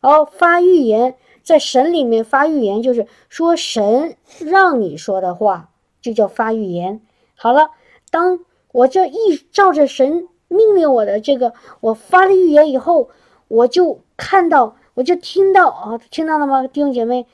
[0.00, 7.00] 好，发预言，在神里面发预言，就是说神让你说的话，就叫发预言。
[7.34, 7.70] 好了，
[8.10, 8.40] 当
[8.72, 13.10] 我这一照着神命令我的这个，我发了预言以后，
[13.48, 17.24] 我就看到，我就听到啊，听到了吗，弟兄姐妹？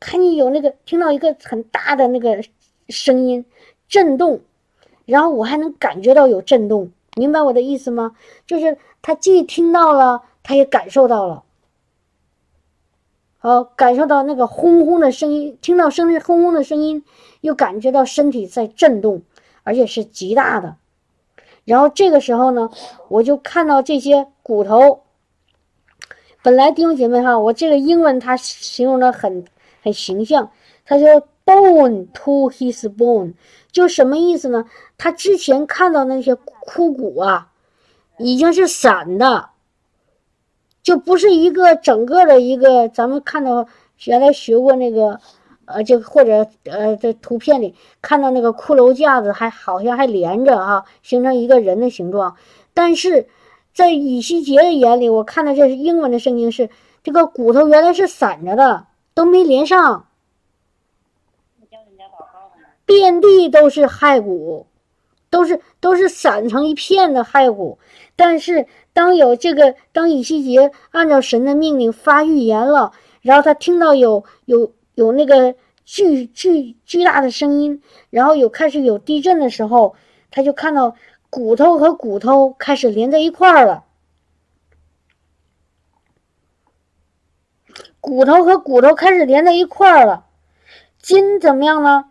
[0.00, 2.42] 看见有那个，听到一个很大的那个
[2.88, 3.44] 声音
[3.86, 4.40] 震动，
[5.04, 8.16] 然后我还能感觉到有震动，明白我的意思吗？
[8.44, 11.44] 就是他既听到了，他也感受到了。
[13.38, 17.04] 好，感受到那个轰轰的声音，听到声音轰轰的声音，
[17.40, 19.22] 又感觉到身体在震动，
[19.62, 20.74] 而且是极大的。
[21.64, 22.68] 然后这个时候呢，
[23.06, 25.02] 我就看到这些骨头。
[26.46, 29.44] 本来弟兄姐妹哈，我这个英文它形容的很
[29.82, 30.48] 很形象，
[30.84, 33.32] 他说 bone to his bone，
[33.72, 34.64] 就什么意思呢？
[34.96, 37.48] 他之前看到那些枯骨啊，
[38.18, 39.48] 已经是散的。
[40.84, 43.66] 就不是一个整个的一个，咱们看到
[44.04, 45.18] 原来学过那个，
[45.64, 52.36] 呃，就或者呃，在图片里看到那个骷髅架子，还好像还连着哈，形成一个人的形状。
[52.72, 53.26] 但是
[53.76, 56.70] 在以西结的眼里，我看到这是英文的圣经是
[57.04, 60.08] 这个骨头原来是散着的，都没连上，
[62.86, 64.66] 遍地都是骸骨，
[65.28, 67.78] 都是都是散成一片的骸骨，
[68.16, 68.66] 但是。
[68.96, 79.94] 当有这个，当以西结按照神的命令发预言了，然后他听到有有有那个巨巨巨大的声音，然后有开始有地震的时候，
[80.30, 80.96] 他就看到
[81.36, 83.84] 骨头和骨头开始连在一块儿了。
[88.00, 90.24] 骨头和骨头开始连在一块儿了，
[90.98, 92.06] 筋怎么样呢？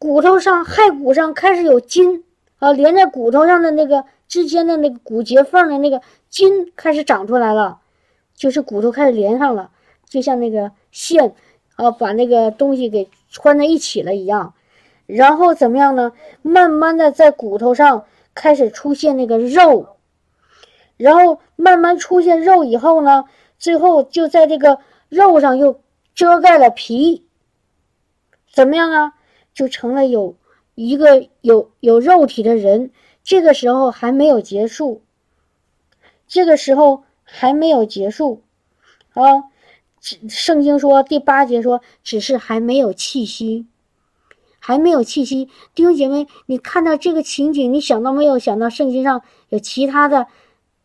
[0.00, 2.24] 骨头上骸骨上开始有筋
[2.58, 7.78] 啊，连在骨头上的那个之间的那个骨节缝的那个筋开始长出来了，
[8.34, 9.70] 就是骨头开始连上了，
[10.08, 11.36] 就像那个线
[11.76, 14.54] 啊，把那个东西给穿在一起了一样。
[15.08, 16.12] 然后怎么样呢？
[16.42, 19.96] 慢慢的在骨头上开始出现那个肉，
[20.98, 23.24] 然后慢慢出现肉以后呢，
[23.58, 25.80] 最后就在这个肉上又
[26.14, 27.26] 遮盖了皮，
[28.52, 29.14] 怎么样啊？
[29.54, 30.36] 就成了有
[30.74, 32.90] 一个有有肉体的人。
[33.24, 35.02] 这个时候还没有结束，
[36.26, 38.42] 这个时候还没有结束，
[39.14, 39.44] 啊，
[40.28, 43.66] 圣经说第八节说，只是还没有气息。
[44.68, 48.38] 还没有气息，弟兄姐妹，你看到这个情景，你想到没有？
[48.38, 50.26] 想到圣经上有其他的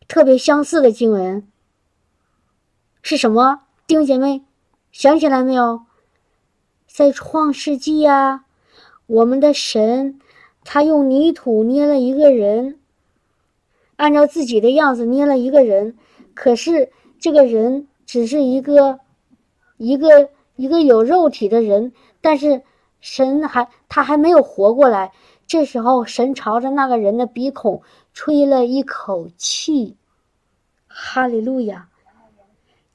[0.08, 1.46] 特别相似的经文
[3.02, 3.60] 是什么？
[3.86, 4.42] 弟兄姐妹，
[4.90, 5.82] 想起来没有？
[6.86, 8.46] 在创世纪呀，
[9.04, 10.18] 我们的神
[10.64, 12.78] 他用泥土捏了一个人，
[13.96, 15.94] 按照自己的样子捏了一个人，
[16.32, 19.00] 可是这个人只是一个
[19.76, 21.92] 一个一个有肉体的人，
[22.22, 22.62] 但是。
[23.04, 25.12] 神还他还没有活过来，
[25.46, 27.82] 这时候神朝着那个人的鼻孔
[28.14, 29.98] 吹了一口气，
[30.86, 31.90] 哈利路亚！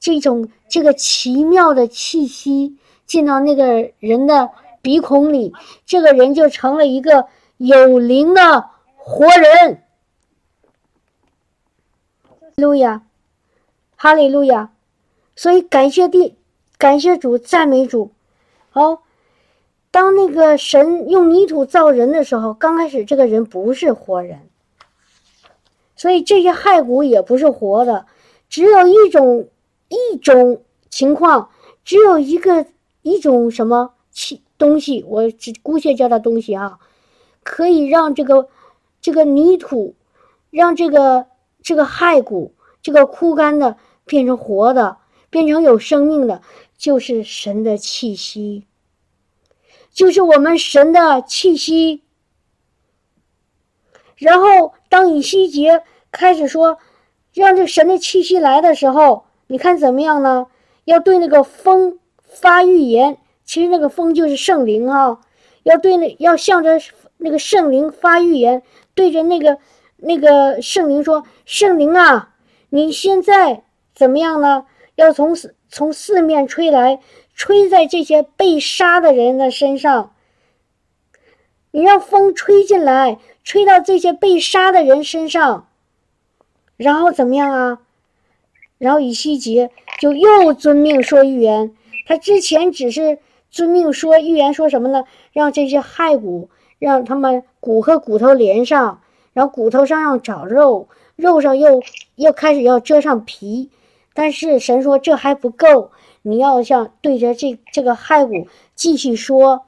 [0.00, 4.50] 这种这个奇妙的气息进到那个人的
[4.82, 5.54] 鼻孔里，
[5.86, 9.84] 这个人就成了一个有灵的活人。
[12.56, 13.02] 路亚，
[13.94, 14.72] 哈利路亚！
[15.36, 16.36] 所以感谢地，
[16.76, 18.10] 感谢主，赞美主，
[18.70, 19.02] 好。
[19.90, 24.48] 当那个神用泥土造人的时候，刚开始这个人不是活人，
[25.96, 28.06] 所以这些骸骨也不是活的，
[28.48, 29.48] 只有一种
[29.88, 31.50] 一种情况，
[31.84, 32.66] 只有一个
[33.02, 36.78] 一种什么气东西，我只姑且叫它东西啊，
[37.42, 38.48] 可以让这个
[39.00, 39.96] 这个泥土，
[40.50, 41.26] 让这个
[41.62, 44.98] 这个骸骨，这个枯干的变成活的，
[45.30, 46.42] 变成有生命的，
[46.78, 48.66] 就是神的气息。
[49.92, 52.02] 就是我们神的气息。
[54.16, 56.78] 然后，当以西结开始说
[57.32, 60.46] 让这神的气息来的时候，你看怎么样呢？
[60.84, 63.18] 要对那个风发预言。
[63.44, 65.20] 其实那个风就是圣灵哈，
[65.64, 66.78] 要对那要向着
[67.16, 68.62] 那个圣灵发预言，
[68.94, 69.58] 对着那个
[69.96, 72.34] 那个圣灵说：“圣灵啊，
[72.68, 74.66] 你现在怎么样呢？
[74.94, 75.34] 要从
[75.68, 77.00] 从四面吹来。”
[77.34, 80.12] 吹在这些被杀的人的身上，
[81.70, 85.68] 你让风吹进来，吹到这些被杀的人身上，
[86.76, 87.80] 然后怎么样啊？
[88.78, 91.74] 然后以西结就又遵命说预言。
[92.06, 93.18] 他之前只是
[93.50, 95.04] 遵命说预言，说什么呢？
[95.32, 99.00] 让这些骸骨，让他们骨和骨头连上，
[99.32, 101.82] 然后骨头上要长肉，肉上又
[102.16, 103.70] 又开始要遮上皮。
[104.12, 105.92] 但是神说这还不够。
[106.22, 109.62] 你要像对着这这个骸骨继续说，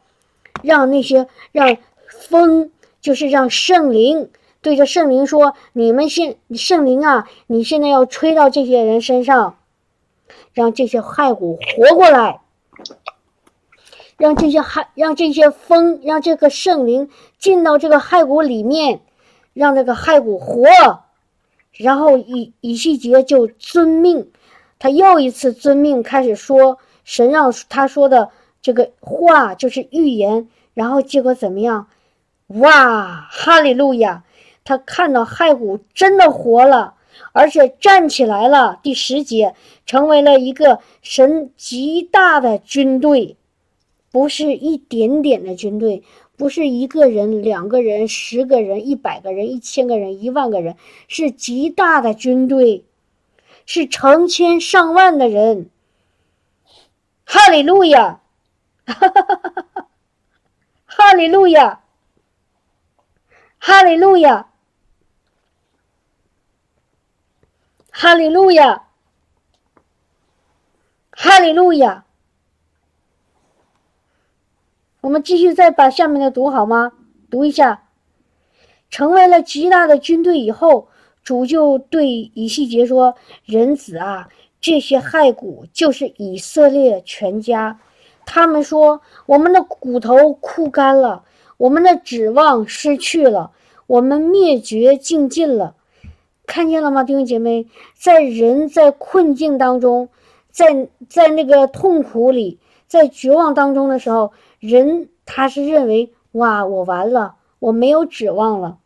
[0.62, 1.76] 让那些让
[2.08, 9.56] 风，就是让圣灵对着圣灵说：“你们现圣灵啊，你现在要吹到这些人身上，
[10.52, 12.40] 让这些骸骨活过来，
[14.16, 19.00] 让这些骸让这些风，让这个圣灵进到这个骸骨里面，
[19.52, 20.68] 让这个骸骨活。”
[21.72, 24.30] 然后以以西结就遵命。
[24.82, 31.86] 他又一次遵命开始说神让他说的这个话就是预言，然后结果怎么样？
[32.48, 34.24] 哇，哈利路亚！
[34.64, 36.94] 他看到骸骨真的活了，
[37.30, 38.80] 而且站起来了。
[38.82, 39.54] 第十节
[39.86, 43.36] 成为了一个神极大的军队，
[44.10, 46.02] 不是一点点的军队，
[46.36, 50.74] 不是一个人、两个人、十个人、一百个人、一千个人、一万个人，
[51.06, 52.82] 是极大的军队。
[53.64, 55.70] 是成千上万的人，
[57.24, 58.20] 哈利路亚，
[58.86, 59.88] 哈哈哈哈哈！
[60.84, 61.82] 哈利路亚，
[63.58, 64.50] 哈利路亚，
[67.90, 68.88] 哈利路亚，
[71.10, 72.04] 哈利路亚。
[75.00, 76.92] 我们继续再把下面的读好吗？
[77.30, 77.88] 读一下，
[78.90, 80.88] 成为了极大的军队以后。
[81.22, 83.14] 主就对以西结说
[83.46, 84.28] ：“人子啊，
[84.60, 87.80] 这些骸骨就是以色列全家。
[88.24, 91.24] 他们说，我们的骨头枯干了，
[91.56, 93.50] 我们的指望失去了，
[93.86, 95.74] 我们灭绝尽尽了。
[96.46, 97.66] 看见了吗，弟兄姐妹？
[97.94, 100.08] 在人在困境当中，
[100.50, 108.78] 在在那个痛苦里，在绝望当中的时候，人他是认为哇，我完了，我没有指望了。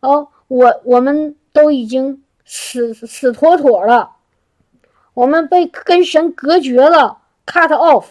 [0.00, 4.10] 哦，我我们都已经死死妥妥了，
[5.14, 8.04] 我们被跟神隔绝了，cut off，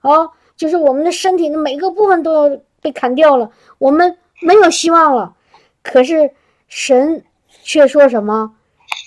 [0.00, 5.34] 啊，就是我们的身体的每个部分都要被砍掉了，我们没有希望了。
[5.82, 6.32] 可是
[6.68, 7.24] 神
[7.62, 8.54] 却说什么？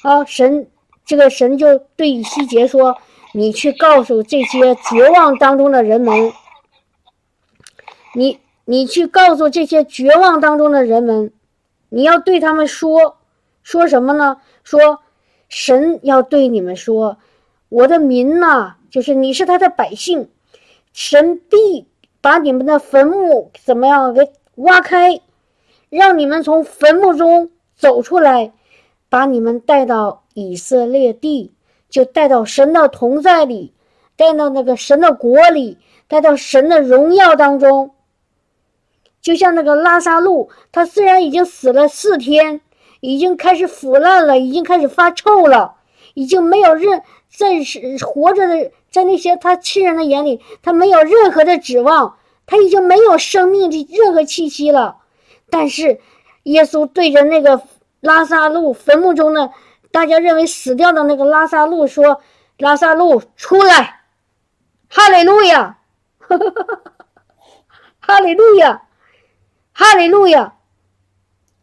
[0.04, 0.70] 啊，神
[1.06, 2.98] 这个神就对以西结说
[3.34, 6.32] ：“你去告诉这些绝望当中的人们，
[8.14, 11.34] 你你去告诉这些绝望当中的人们。”
[11.96, 13.20] 你要对他们说，
[13.64, 14.42] 说什么呢？
[14.66, 15.00] 说，
[15.48, 17.18] 神要对你们说，
[17.70, 20.30] 我的民呐，就是你是他的百姓，
[20.92, 21.88] 神必
[22.20, 25.22] 把你们的坟墓怎么样给挖开，
[25.90, 28.52] 让你们从坟墓中走出来，
[29.08, 31.54] 把你们带到以色列地，
[31.90, 33.74] 就带到神的同在里，
[34.18, 35.78] 带到那个神的国里，
[36.10, 37.95] 带到神的荣耀当中。
[39.26, 42.62] 就像那个拉萨路，他虽然已经死了四天，
[43.00, 45.78] 已经开始腐烂了，已经开始发臭了，
[46.14, 47.02] 已经没有任
[47.36, 47.48] 在
[48.06, 54.98] 活着的，在那些他亲人的眼里，他没有任何的指望，他已经没有生命的任何气息了。
[55.50, 56.00] 但是，
[56.44, 57.64] 耶稣对着那个
[58.02, 59.50] 拉萨路坟墓中的
[59.92, 62.22] 大家认为死掉的那个拉萨路说
[62.60, 64.02] ：“拉萨路出来，
[64.88, 65.80] 哈利路亚，
[68.00, 68.84] 哈利路亚。”
[69.78, 70.54] 哈利路亚，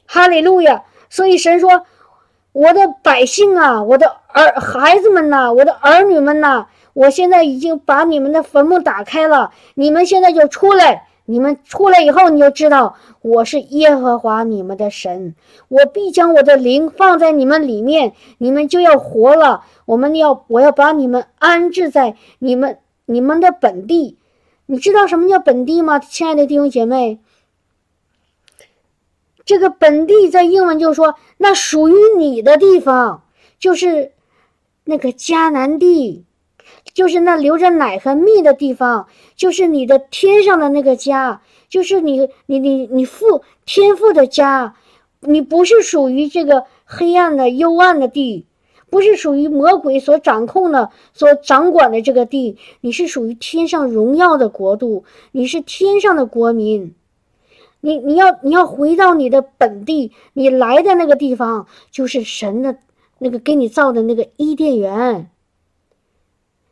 [0.04, 0.84] 哈利路亚！
[1.08, 1.86] 所以神说
[2.52, 11.08] ：“我的百姓啊，我的儿孩子们呐，我的儿女们呐，我现在已经把你们的坟墓打开了，你们现在就出来。
[11.24, 15.34] 你们出来以后，你就知道我是耶和华你们的神，
[15.68, 19.64] 我必将我的灵放在你们里面，你们就要活了。
[19.86, 24.18] 我们要，我要把你们安置在你们你们的本地。
[24.66, 27.18] 你知道什么叫本地吗，亲爱的弟兄姐妹？”
[29.44, 33.24] 这个本地在英文就说，那属于你的地方，
[33.58, 34.12] 就是
[34.84, 36.24] 那个迦南地，
[36.94, 44.74] 就是那流着奶和蜜的地方，就是你的天上的那个家，就是你你你你父天父的家。
[45.24, 48.44] 你不是属于这个黑暗的幽暗的地，
[48.90, 56.96] 不是属于魔鬼所掌控的、所掌管的这个地，你是属于天上荣耀的国度，你是天上的国民。
[57.84, 62.78] 你你要你要回到你的本地，你来的那个地方就是神的
[63.18, 65.28] 那个给你造的那个伊甸园。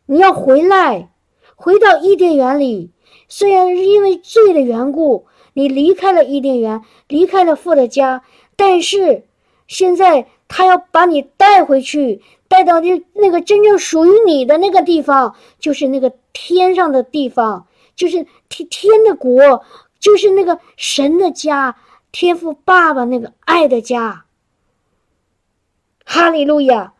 [0.07, 1.11] 你要回来，
[1.57, 2.93] 回到伊甸园里。
[3.29, 8.23] 虽然是因为罪的缘故，你离开了伊甸园，离开了父的家，
[8.55, 9.25] 但是
[9.67, 19.65] 现在他要把你带回去，带到那那个真正属于你的那个地方，就是那个天上的地方，就是天天的国。
[20.01, 21.77] 就是那个神的家，
[22.11, 24.25] 天赋爸爸那个爱的家。
[26.05, 26.95] 哈利路亚。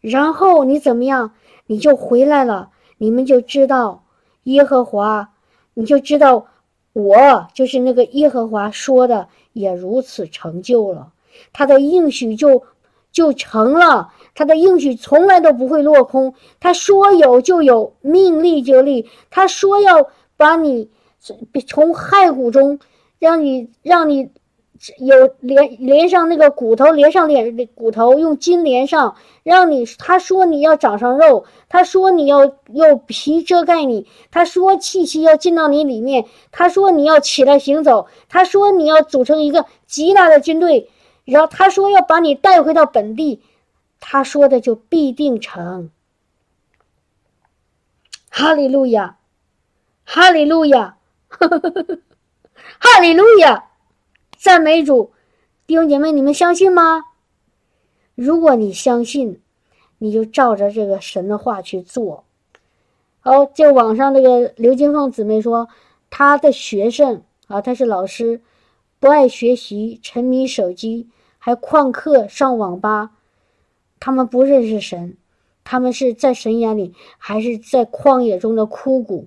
[0.00, 1.34] 然后你怎么样？
[1.66, 4.04] 你就回来了，你们就知道
[4.44, 5.30] 耶和华，
[5.74, 6.46] 你就知道
[6.92, 11.12] 我就是那个耶和华说的，也如此成就了。
[11.52, 12.62] 他的应许就
[13.10, 16.32] 就成了，他的应许从来都不会落空。
[16.60, 19.10] 他说有就有，命立就立。
[19.30, 20.90] 他说要把你。
[21.20, 22.78] 从骸骨中，
[23.18, 24.30] 让你让你
[24.98, 40.88] 有连连上那个骨头，连上脸骨头，用筋连上，让你他说你要长上肉，他说你要用皮遮盖你，他说气息要进到你里面，他说你要起来行走，他说你要组成一个极大的军队，
[41.24, 43.42] 然后他说要把你带回到本地，
[43.98, 45.90] 他说的就必定成。
[48.30, 49.16] 哈利路亚，
[50.04, 50.97] 哈利路亚。
[52.78, 53.70] 哈利路亚，
[54.36, 55.12] 赞美主，
[55.66, 57.04] 弟兄姐妹，你们相信吗？
[58.14, 59.40] 如果你相信，
[59.98, 62.24] 你就照着这个神的话去做。
[63.20, 65.68] 好，就网上这个刘金凤姊妹说，
[66.10, 68.40] 她的学生啊，她是老师，
[68.98, 71.08] 不爱学习，沉迷手机，
[71.38, 73.10] 还旷课上网吧。
[74.00, 75.16] 他们不认识神，
[75.64, 79.26] 他们是在神眼里还是在旷野中的枯骨。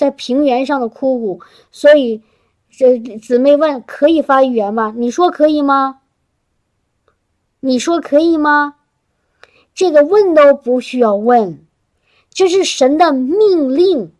[0.00, 1.40] 在平原上的枯骨，
[1.70, 2.22] 所以
[2.70, 4.94] 这姊妹问：可以发预言吗？
[4.96, 6.00] 你说可以吗？
[7.60, 8.76] 你说可以吗？
[9.74, 11.66] 这个问都不需要问，
[12.30, 14.10] 这是神的命令，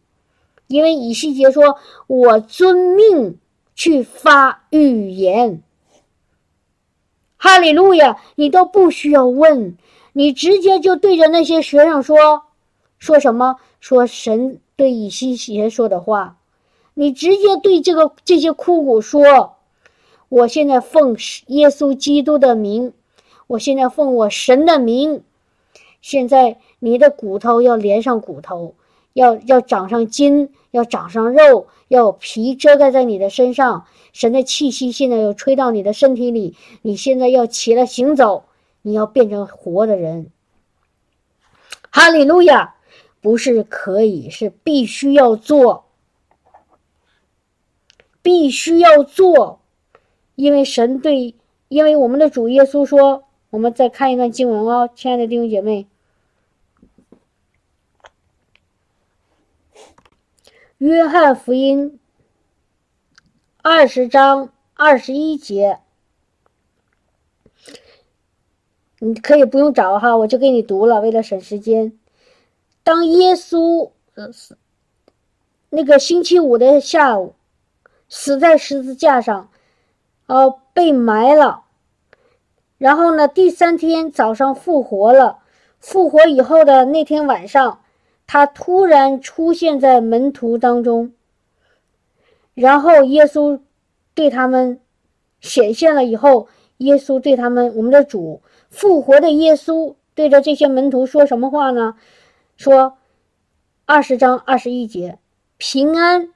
[0.67, 3.39] 因为以西结说：“我遵命
[3.75, 5.63] 去发预言。”
[7.43, 8.19] 哈利路亚！
[8.35, 9.79] 你都不需要问，
[10.13, 12.43] 你直接就对着那些学生说，
[12.99, 13.57] 说什么？
[13.81, 16.37] 说神对以西结说的话，
[16.95, 19.57] 你直接对这个这些枯骨说
[20.29, 21.17] ：“我现在奉
[21.47, 22.93] 耶稣基督的名，
[23.47, 25.23] 我现在奉我神的名，
[26.03, 28.75] 现在你的骨头要连上骨头，
[29.15, 33.87] 要要长上筋，要长上肉，要皮遮盖在你的身上。
[34.13, 38.45] 神的气息现在要吹到你的身体里，你现在要起来行走，
[38.83, 40.31] 你要变成活的人。”
[41.91, 42.75] 哈利路亚！
[43.21, 45.85] 不是可以，是必须要做，
[48.23, 49.61] 必须要做，
[50.37, 51.35] 因为神对，
[51.69, 55.87] 因为我们的主耶稣说，我们再看一段经文哦，亲爱的弟兄姐妹，
[60.79, 61.93] 《约翰福音》
[63.61, 65.81] 二十章二十一节，
[68.99, 72.00] 你可以不用找哈，我就给你读了，为了省时间。
[72.83, 73.91] 当耶稣，
[75.69, 77.35] 那个星期五的下午，
[78.09, 79.49] 死在十字架上，
[80.27, 81.65] 呃，被埋了。
[82.79, 85.39] 然后呢，第三天早上复活了。
[85.79, 87.81] 复活以后的那天晚上，
[88.27, 91.13] 他突然出现在门徒当中。
[92.55, 93.61] 然后耶稣
[94.15, 94.81] 对他们
[95.41, 101.97] 显现了以后，耶稣对他们，我们的主复活的耶稣对着这些门徒说什么话呢？
[102.61, 102.99] 说，
[103.87, 105.19] 二十章二十一节，
[105.57, 106.29] 平安，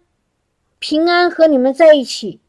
[0.79, 2.41] 平安和你们在一起。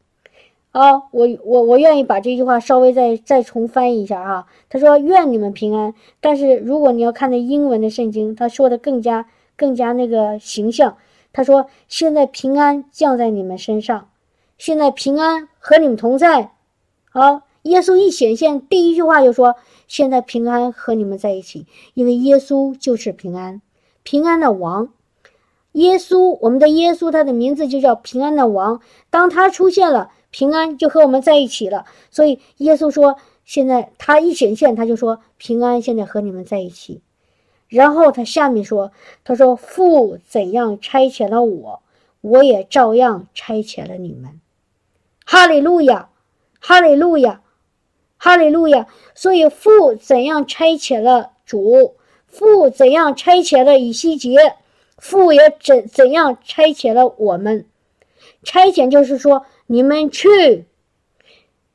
[0.70, 4.46] 啊，我我我愿意把这句话稍微再再重翻译一下啊。
[4.70, 10.96] 他说愿你们平安，但是如果你要看那英文的圣经，他说的更加更加那个形象。
[11.34, 14.08] 他说现在平安降在你们身上，
[14.56, 16.52] 现在平安和你们同在。
[17.10, 19.56] 啊，耶稣一显现，第一句话就说
[19.86, 23.60] 现在平安和你们在一起，因为耶稣就是平安。
[24.06, 24.90] 平安的王，
[25.72, 28.80] 耶稣，我们的耶稣，他的名字就叫平安的王。
[29.10, 31.86] 当他出现了，平安就和我们在一起了。
[32.12, 37.02] 所以耶稣说：“现在他一显现，他就说平安现在和你们在一起。”
[37.66, 38.92] 然后他下面说
[39.24, 41.82] ：“他说父怎样差遣了我，
[42.20, 44.40] 我也照样差遣了你们。”
[45.26, 46.10] 哈利路亚，
[46.60, 47.40] 哈利路亚，
[48.18, 48.86] 哈利路亚。
[49.16, 51.96] 所以父怎样差遣了主。
[52.38, 54.56] 父怎样差遣了以西结，
[54.98, 57.64] 父也怎怎样差遣了我们。
[58.42, 60.66] 差遣就是说，你们去，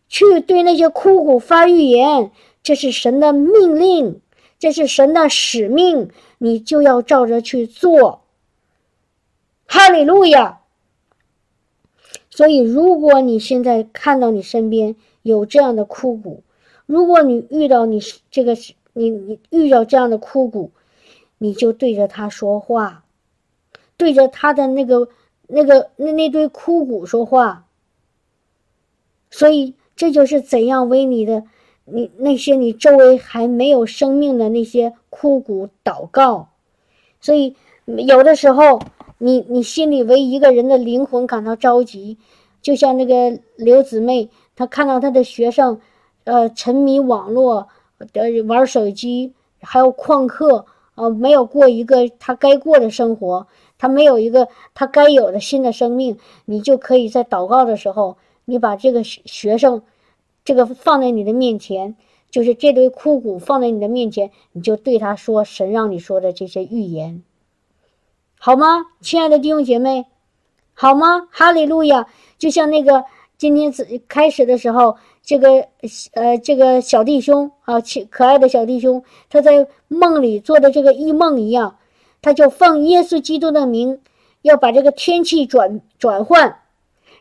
[0.08, 2.30] 去对那些枯骨发预言，
[2.62, 4.22] 这是神的命令，
[4.60, 8.22] 这是神的使命，你就要照着去做。
[9.66, 10.60] 哈利路亚。
[12.30, 16.44] 所以，如果你现在看到你身边有这样的枯骨，
[16.86, 18.00] 如果你遇到你
[18.30, 18.56] 这个。
[18.94, 20.72] 你你遇到这样的枯骨，
[21.38, 23.04] 你就对着他说话，
[23.98, 25.08] 对着他的那个
[25.48, 27.66] 那个那那堆枯骨说话。
[29.30, 31.44] 所以这就是怎样为你的
[31.86, 36.50] 你那些你周围还没有生命的那些枯骨祷告。
[37.22, 38.82] 所以有的时候，
[39.18, 42.18] 你你心里为一个人的灵魂感到着急，
[42.62, 45.80] 就像那个刘姊妹，她看到她的学生，
[46.26, 47.70] 呃，沉迷网络。
[48.14, 53.48] 的玩手机，还有旷课，啊，没有过一个他该过的生活，
[53.78, 59.82] 他没有一个他该有的新的生命，你就可以在祷告的时候，你把这个学生，
[60.44, 61.96] 这个放在你的面前，
[62.30, 67.24] 就是这堆枯骨放在你的面前，你就对他说神让你说的这些预言，
[68.40, 70.06] 好吗，亲爱的弟兄姐妹，
[70.74, 71.28] 好吗？
[71.32, 72.08] 哈利路亚！
[72.38, 73.06] 就像那个
[73.38, 73.74] 今天
[74.08, 74.98] 开始的时候。
[75.24, 75.68] 这个
[76.14, 81.78] 呃，这个小弟兄啊，可可爱的小弟兄，他在梦里做的这个异梦一样，
[82.22, 84.02] 他就奉耶稣基督的名，
[84.42, 86.60] 要把这个天气转转换，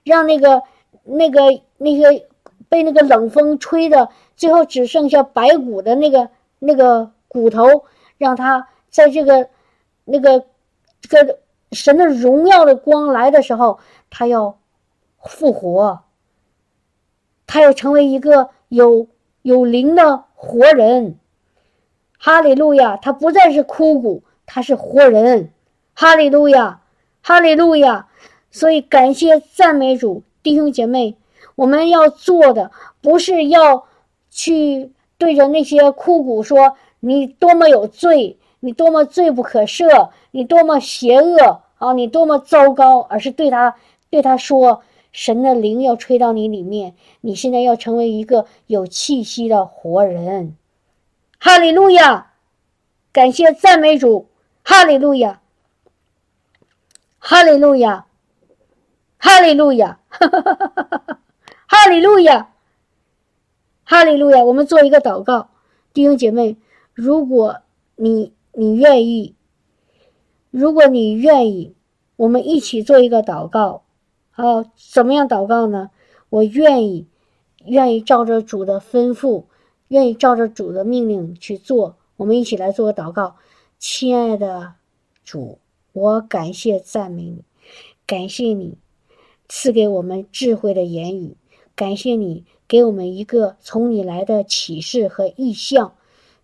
[0.02, 0.62] 让那个
[1.04, 2.24] 那个那个
[2.68, 7.84] 被那个冷风吹的，最后只剩下白骨的那个那个骨头，
[8.16, 9.48] 让他在这个
[10.04, 10.44] 那个
[11.02, 11.38] 这个
[11.72, 13.78] 神的荣耀的光来的时候，
[14.08, 14.58] 他要
[15.22, 16.00] 复活。
[17.52, 19.08] 他要成为一个有
[19.42, 21.18] 有灵的活人，
[22.16, 22.96] 哈利路亚！
[22.96, 25.50] 他不再是枯骨，他是活人，
[25.92, 26.80] 哈利路亚，
[27.20, 28.06] 哈利路亚！
[28.52, 31.16] 所以感谢赞美主，弟兄姐妹，
[31.56, 32.70] 我们要做的
[33.02, 33.84] 不是要
[34.30, 43.74] 去对着那些枯骨说你多么有罪，你多么罪不可赦，你多么邪恶啊，你多么糟糕，而是对他
[44.08, 44.82] 对他说。
[45.12, 50.56] 神的灵要吹到你里面，你现在要成为一个有气息的活人。
[51.38, 52.32] 哈利路亚！
[53.12, 54.28] 感谢赞美主，
[54.62, 55.40] 哈利路亚，
[57.18, 58.06] 哈利路亚，
[59.18, 59.98] 哈利路亚，
[61.66, 61.86] 哈！
[61.88, 62.52] 利路亚，
[63.82, 64.44] 哈利路亚！
[64.44, 65.50] 我们做一个祷告，
[65.92, 66.56] 弟兄姐妹，
[66.94, 67.62] 如果
[67.96, 69.34] 你你愿意，
[70.50, 71.74] 如果你愿意，
[72.14, 73.82] 我们一起做一个祷告。
[74.42, 75.90] 哦，怎么样祷告呢？
[76.28, 77.06] 我愿意，
[77.66, 79.44] 愿意照着主的吩咐。
[79.88, 83.34] 愿意照着主的命令去做，我们一起来做个祷告。
[83.76, 84.74] 亲爱的
[85.24, 85.58] 主，
[85.92, 87.42] 我感谢赞美你，
[88.06, 88.78] 感谢你
[89.48, 91.36] 赐给我们智慧的言语，
[91.74, 95.94] 感谢你给我们一个从你来的启示和意向。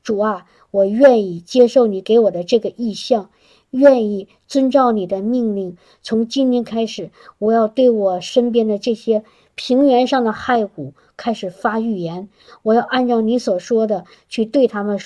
[0.02, 3.30] 主啊，我愿意接受你给我的这个意向，
[3.76, 5.76] 愿意遵照你的命令。
[6.02, 9.22] 从今天开始，我要对我身边的这些
[9.54, 10.94] 平原上的骸骨。
[11.18, 12.28] 开始发预言，
[12.62, 14.98] 我要按照你所说的去对他们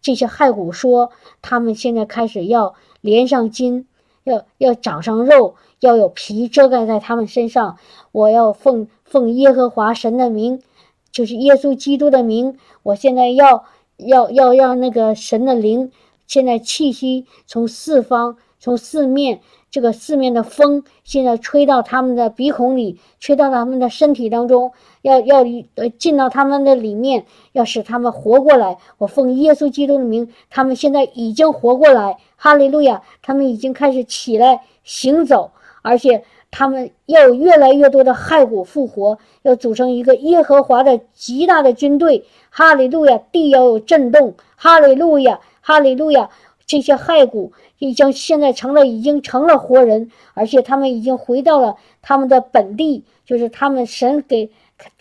[0.00, 3.86] 这些骸骨说，他们现在开始要连上筋，
[4.24, 7.78] 要要长上肉，要有皮遮盖在他们身上。
[8.10, 10.60] 我要奉奉耶和华神的名，
[11.12, 12.58] 就是耶稣基督的名。
[12.82, 13.64] 我现在要
[13.98, 15.92] 要要让那个神的灵，
[16.26, 19.40] 现在气息从四方，从四面。
[19.70, 25.38] 这个四面的风现在吹到他们的鼻孔里，吹到他们的身体当中，要要
[25.76, 28.76] 呃进到他们的里面，要使他们活过来。
[28.98, 33.00] 我奉耶稣基督的名，他们现在已经活过来，哈利路亚！
[33.22, 43.18] 他们已经开始起来行走，而且他们要有越来越多的骸骨复活，要组成一个耶和华的极大的军队，哈利路亚！
[43.32, 46.28] 地要有震动，哈利路亚，哈利路亚！
[46.64, 54.50] 这些骸骨已经现在成了，已经成了活人，而且他们已经回到了他们的本地，就是他们神给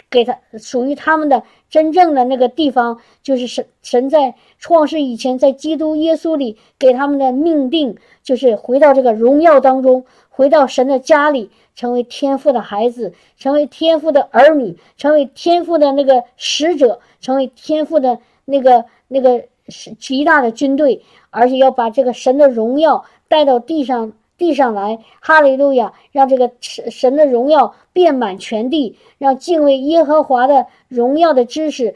[0.10, 21.04] 给他属于他们的真正的那个地方，就是神神在创世以前，在基督耶稣里给他们的命定，就是回到这个荣耀当中，回到神的家里，成为天父的孩子，成为天父的儿女，成为天父的那个使者，成为天父的那个那个是极大的军队。
[21.34, 25.94] 而且要把这个神的荣耀带到地上，地上来，哈利路亚！
[26.12, 31.96] 让这个神神的荣耀遍满全地，让敬畏耶和华的荣耀的知识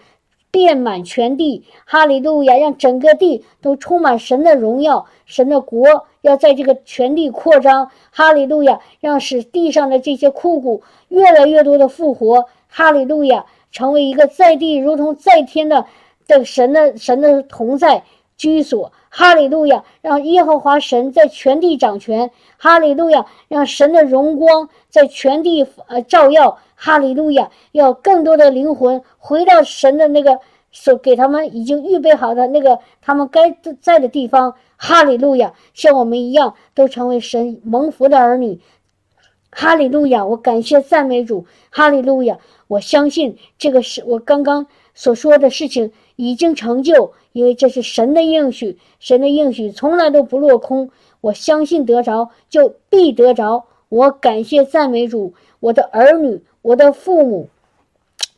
[0.51, 2.55] 遍满全地，哈利路亚！
[2.55, 8.80] 让整个地都充满神的荣耀，神的国要在这个全地扩张，哈利路亚！
[9.01, 13.45] 让使地上的这些枯骨越来越多的复活，哈利路亚！
[13.74, 15.86] 成为一个在地如同在天的
[16.28, 18.03] 的神的神的同在
[18.38, 18.91] 居所。
[19.09, 22.32] 哈利路亚，让耶和华神在全地掌权。
[22.57, 26.59] 哈利路亚，让神的荣光在全地呃照耀。
[26.76, 30.39] 哈利路亚，要更多的灵魂回到神的那个
[30.73, 34.55] 所给他们已经预备好的那个他们该在的地方。
[34.76, 38.59] 哈利路亚，像我们一样都成为神蒙福的儿女。
[39.49, 41.45] 哈利路亚，我感谢赞美主。
[41.69, 47.13] 哈利路亚，我相信这个是我刚刚所说的事情已经成就。
[47.32, 50.89] 因为这是神的应许，神的应许从来都不落空。
[51.22, 53.66] 我相信得着就必得着。
[53.89, 57.49] 我感谢赞美主，我的儿女、我的父母、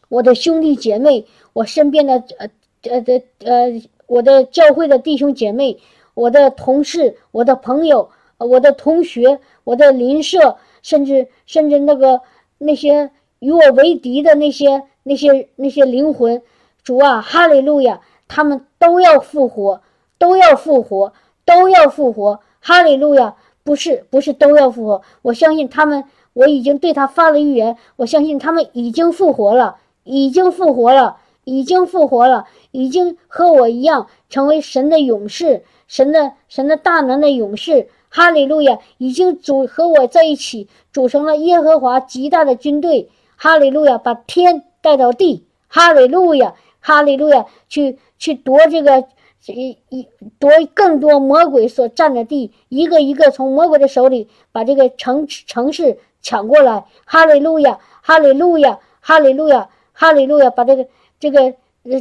[0.10, 2.50] 我的兄弟姐妹、我身边的呃
[2.90, 5.78] 呃的呃我的教会的弟兄姐妹、
[6.14, 12.22] 我的同事、我的朋友、我的同学、我的邻舍，甚至甚至那个
[12.58, 16.42] 那些与我为敌的那些那些那些灵魂，
[16.88, 18.00] 主啊，哈利路亚！
[18.30, 19.82] 他们都要复活，
[20.18, 21.12] 都要复活，
[21.44, 22.40] 都要复活！
[22.62, 23.36] 哈利路亚！
[23.66, 25.02] 不是，不是都要复活。
[25.22, 27.76] 我相信他们，我已经对他发了预言。
[27.98, 29.76] 我相信他们已经复活了，
[30.06, 37.90] 已经复活了，已经复活了，已经和我一样成为神的勇士，神的神的大能的勇士。
[38.08, 38.80] 哈利路亚！
[38.98, 43.10] 已经组和我在一起，组成了耶和华极大的军队。
[43.36, 43.98] 哈利路亚！
[43.98, 45.44] 把天带到地。
[45.70, 46.56] 哈利路亚！
[46.88, 47.46] 哈利路亚！
[47.68, 47.98] 去。
[48.20, 49.06] 去夺这个
[49.46, 50.08] 一一
[50.40, 56.84] 夺更多魔鬼所占的地，一个一个从魔鬼的手里把这个城城市抢过来。
[57.06, 60.88] 哈利路亚，哈利路亚，哈利路亚，哈利路亚，把这个
[61.20, 61.54] 这个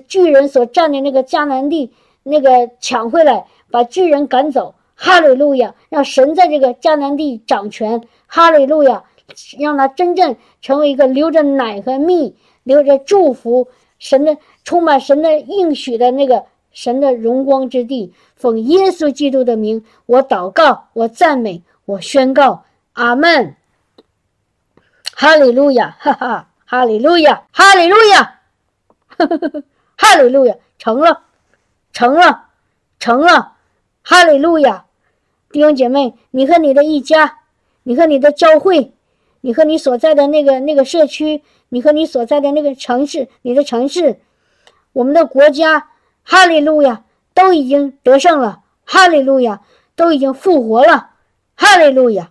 [0.08, 4.74] 巨人所占的那个迦南地那个抢回来，把巨人赶走。
[4.94, 8.00] 哈利路亚，让神在这个迦南地掌权。
[8.26, 9.04] 哈利路亚，
[9.58, 13.68] 让他真正成为一个流着奶和蜜、流着祝福
[13.98, 14.38] 神的。
[14.66, 22.64] 充满神的应许的那个神的荣光之地，奉耶稣基督的名，我祷告，我赞美，我宣告，
[22.94, 23.54] 阿门。
[25.14, 28.40] 哈利路亚，哈哈，哈利路亚，哈利路亚，
[29.96, 31.22] 哈利路亚，成了，
[31.92, 32.48] 成了，
[32.98, 33.52] 成了，
[34.02, 34.84] 哈利路亚！
[35.52, 37.38] 弟兄姐妹，你和你的一家，
[37.84, 38.92] 你和你的教会，
[39.40, 44.18] 你和你所在的那个那个社区，你和你所在的那个城市，你的城市，
[44.96, 45.88] 我们的国家，
[46.24, 49.60] 哈利路亚，都已经得胜了，哈利路亚，
[49.94, 51.10] 都已经复活了，
[51.54, 52.30] 哈利路亚。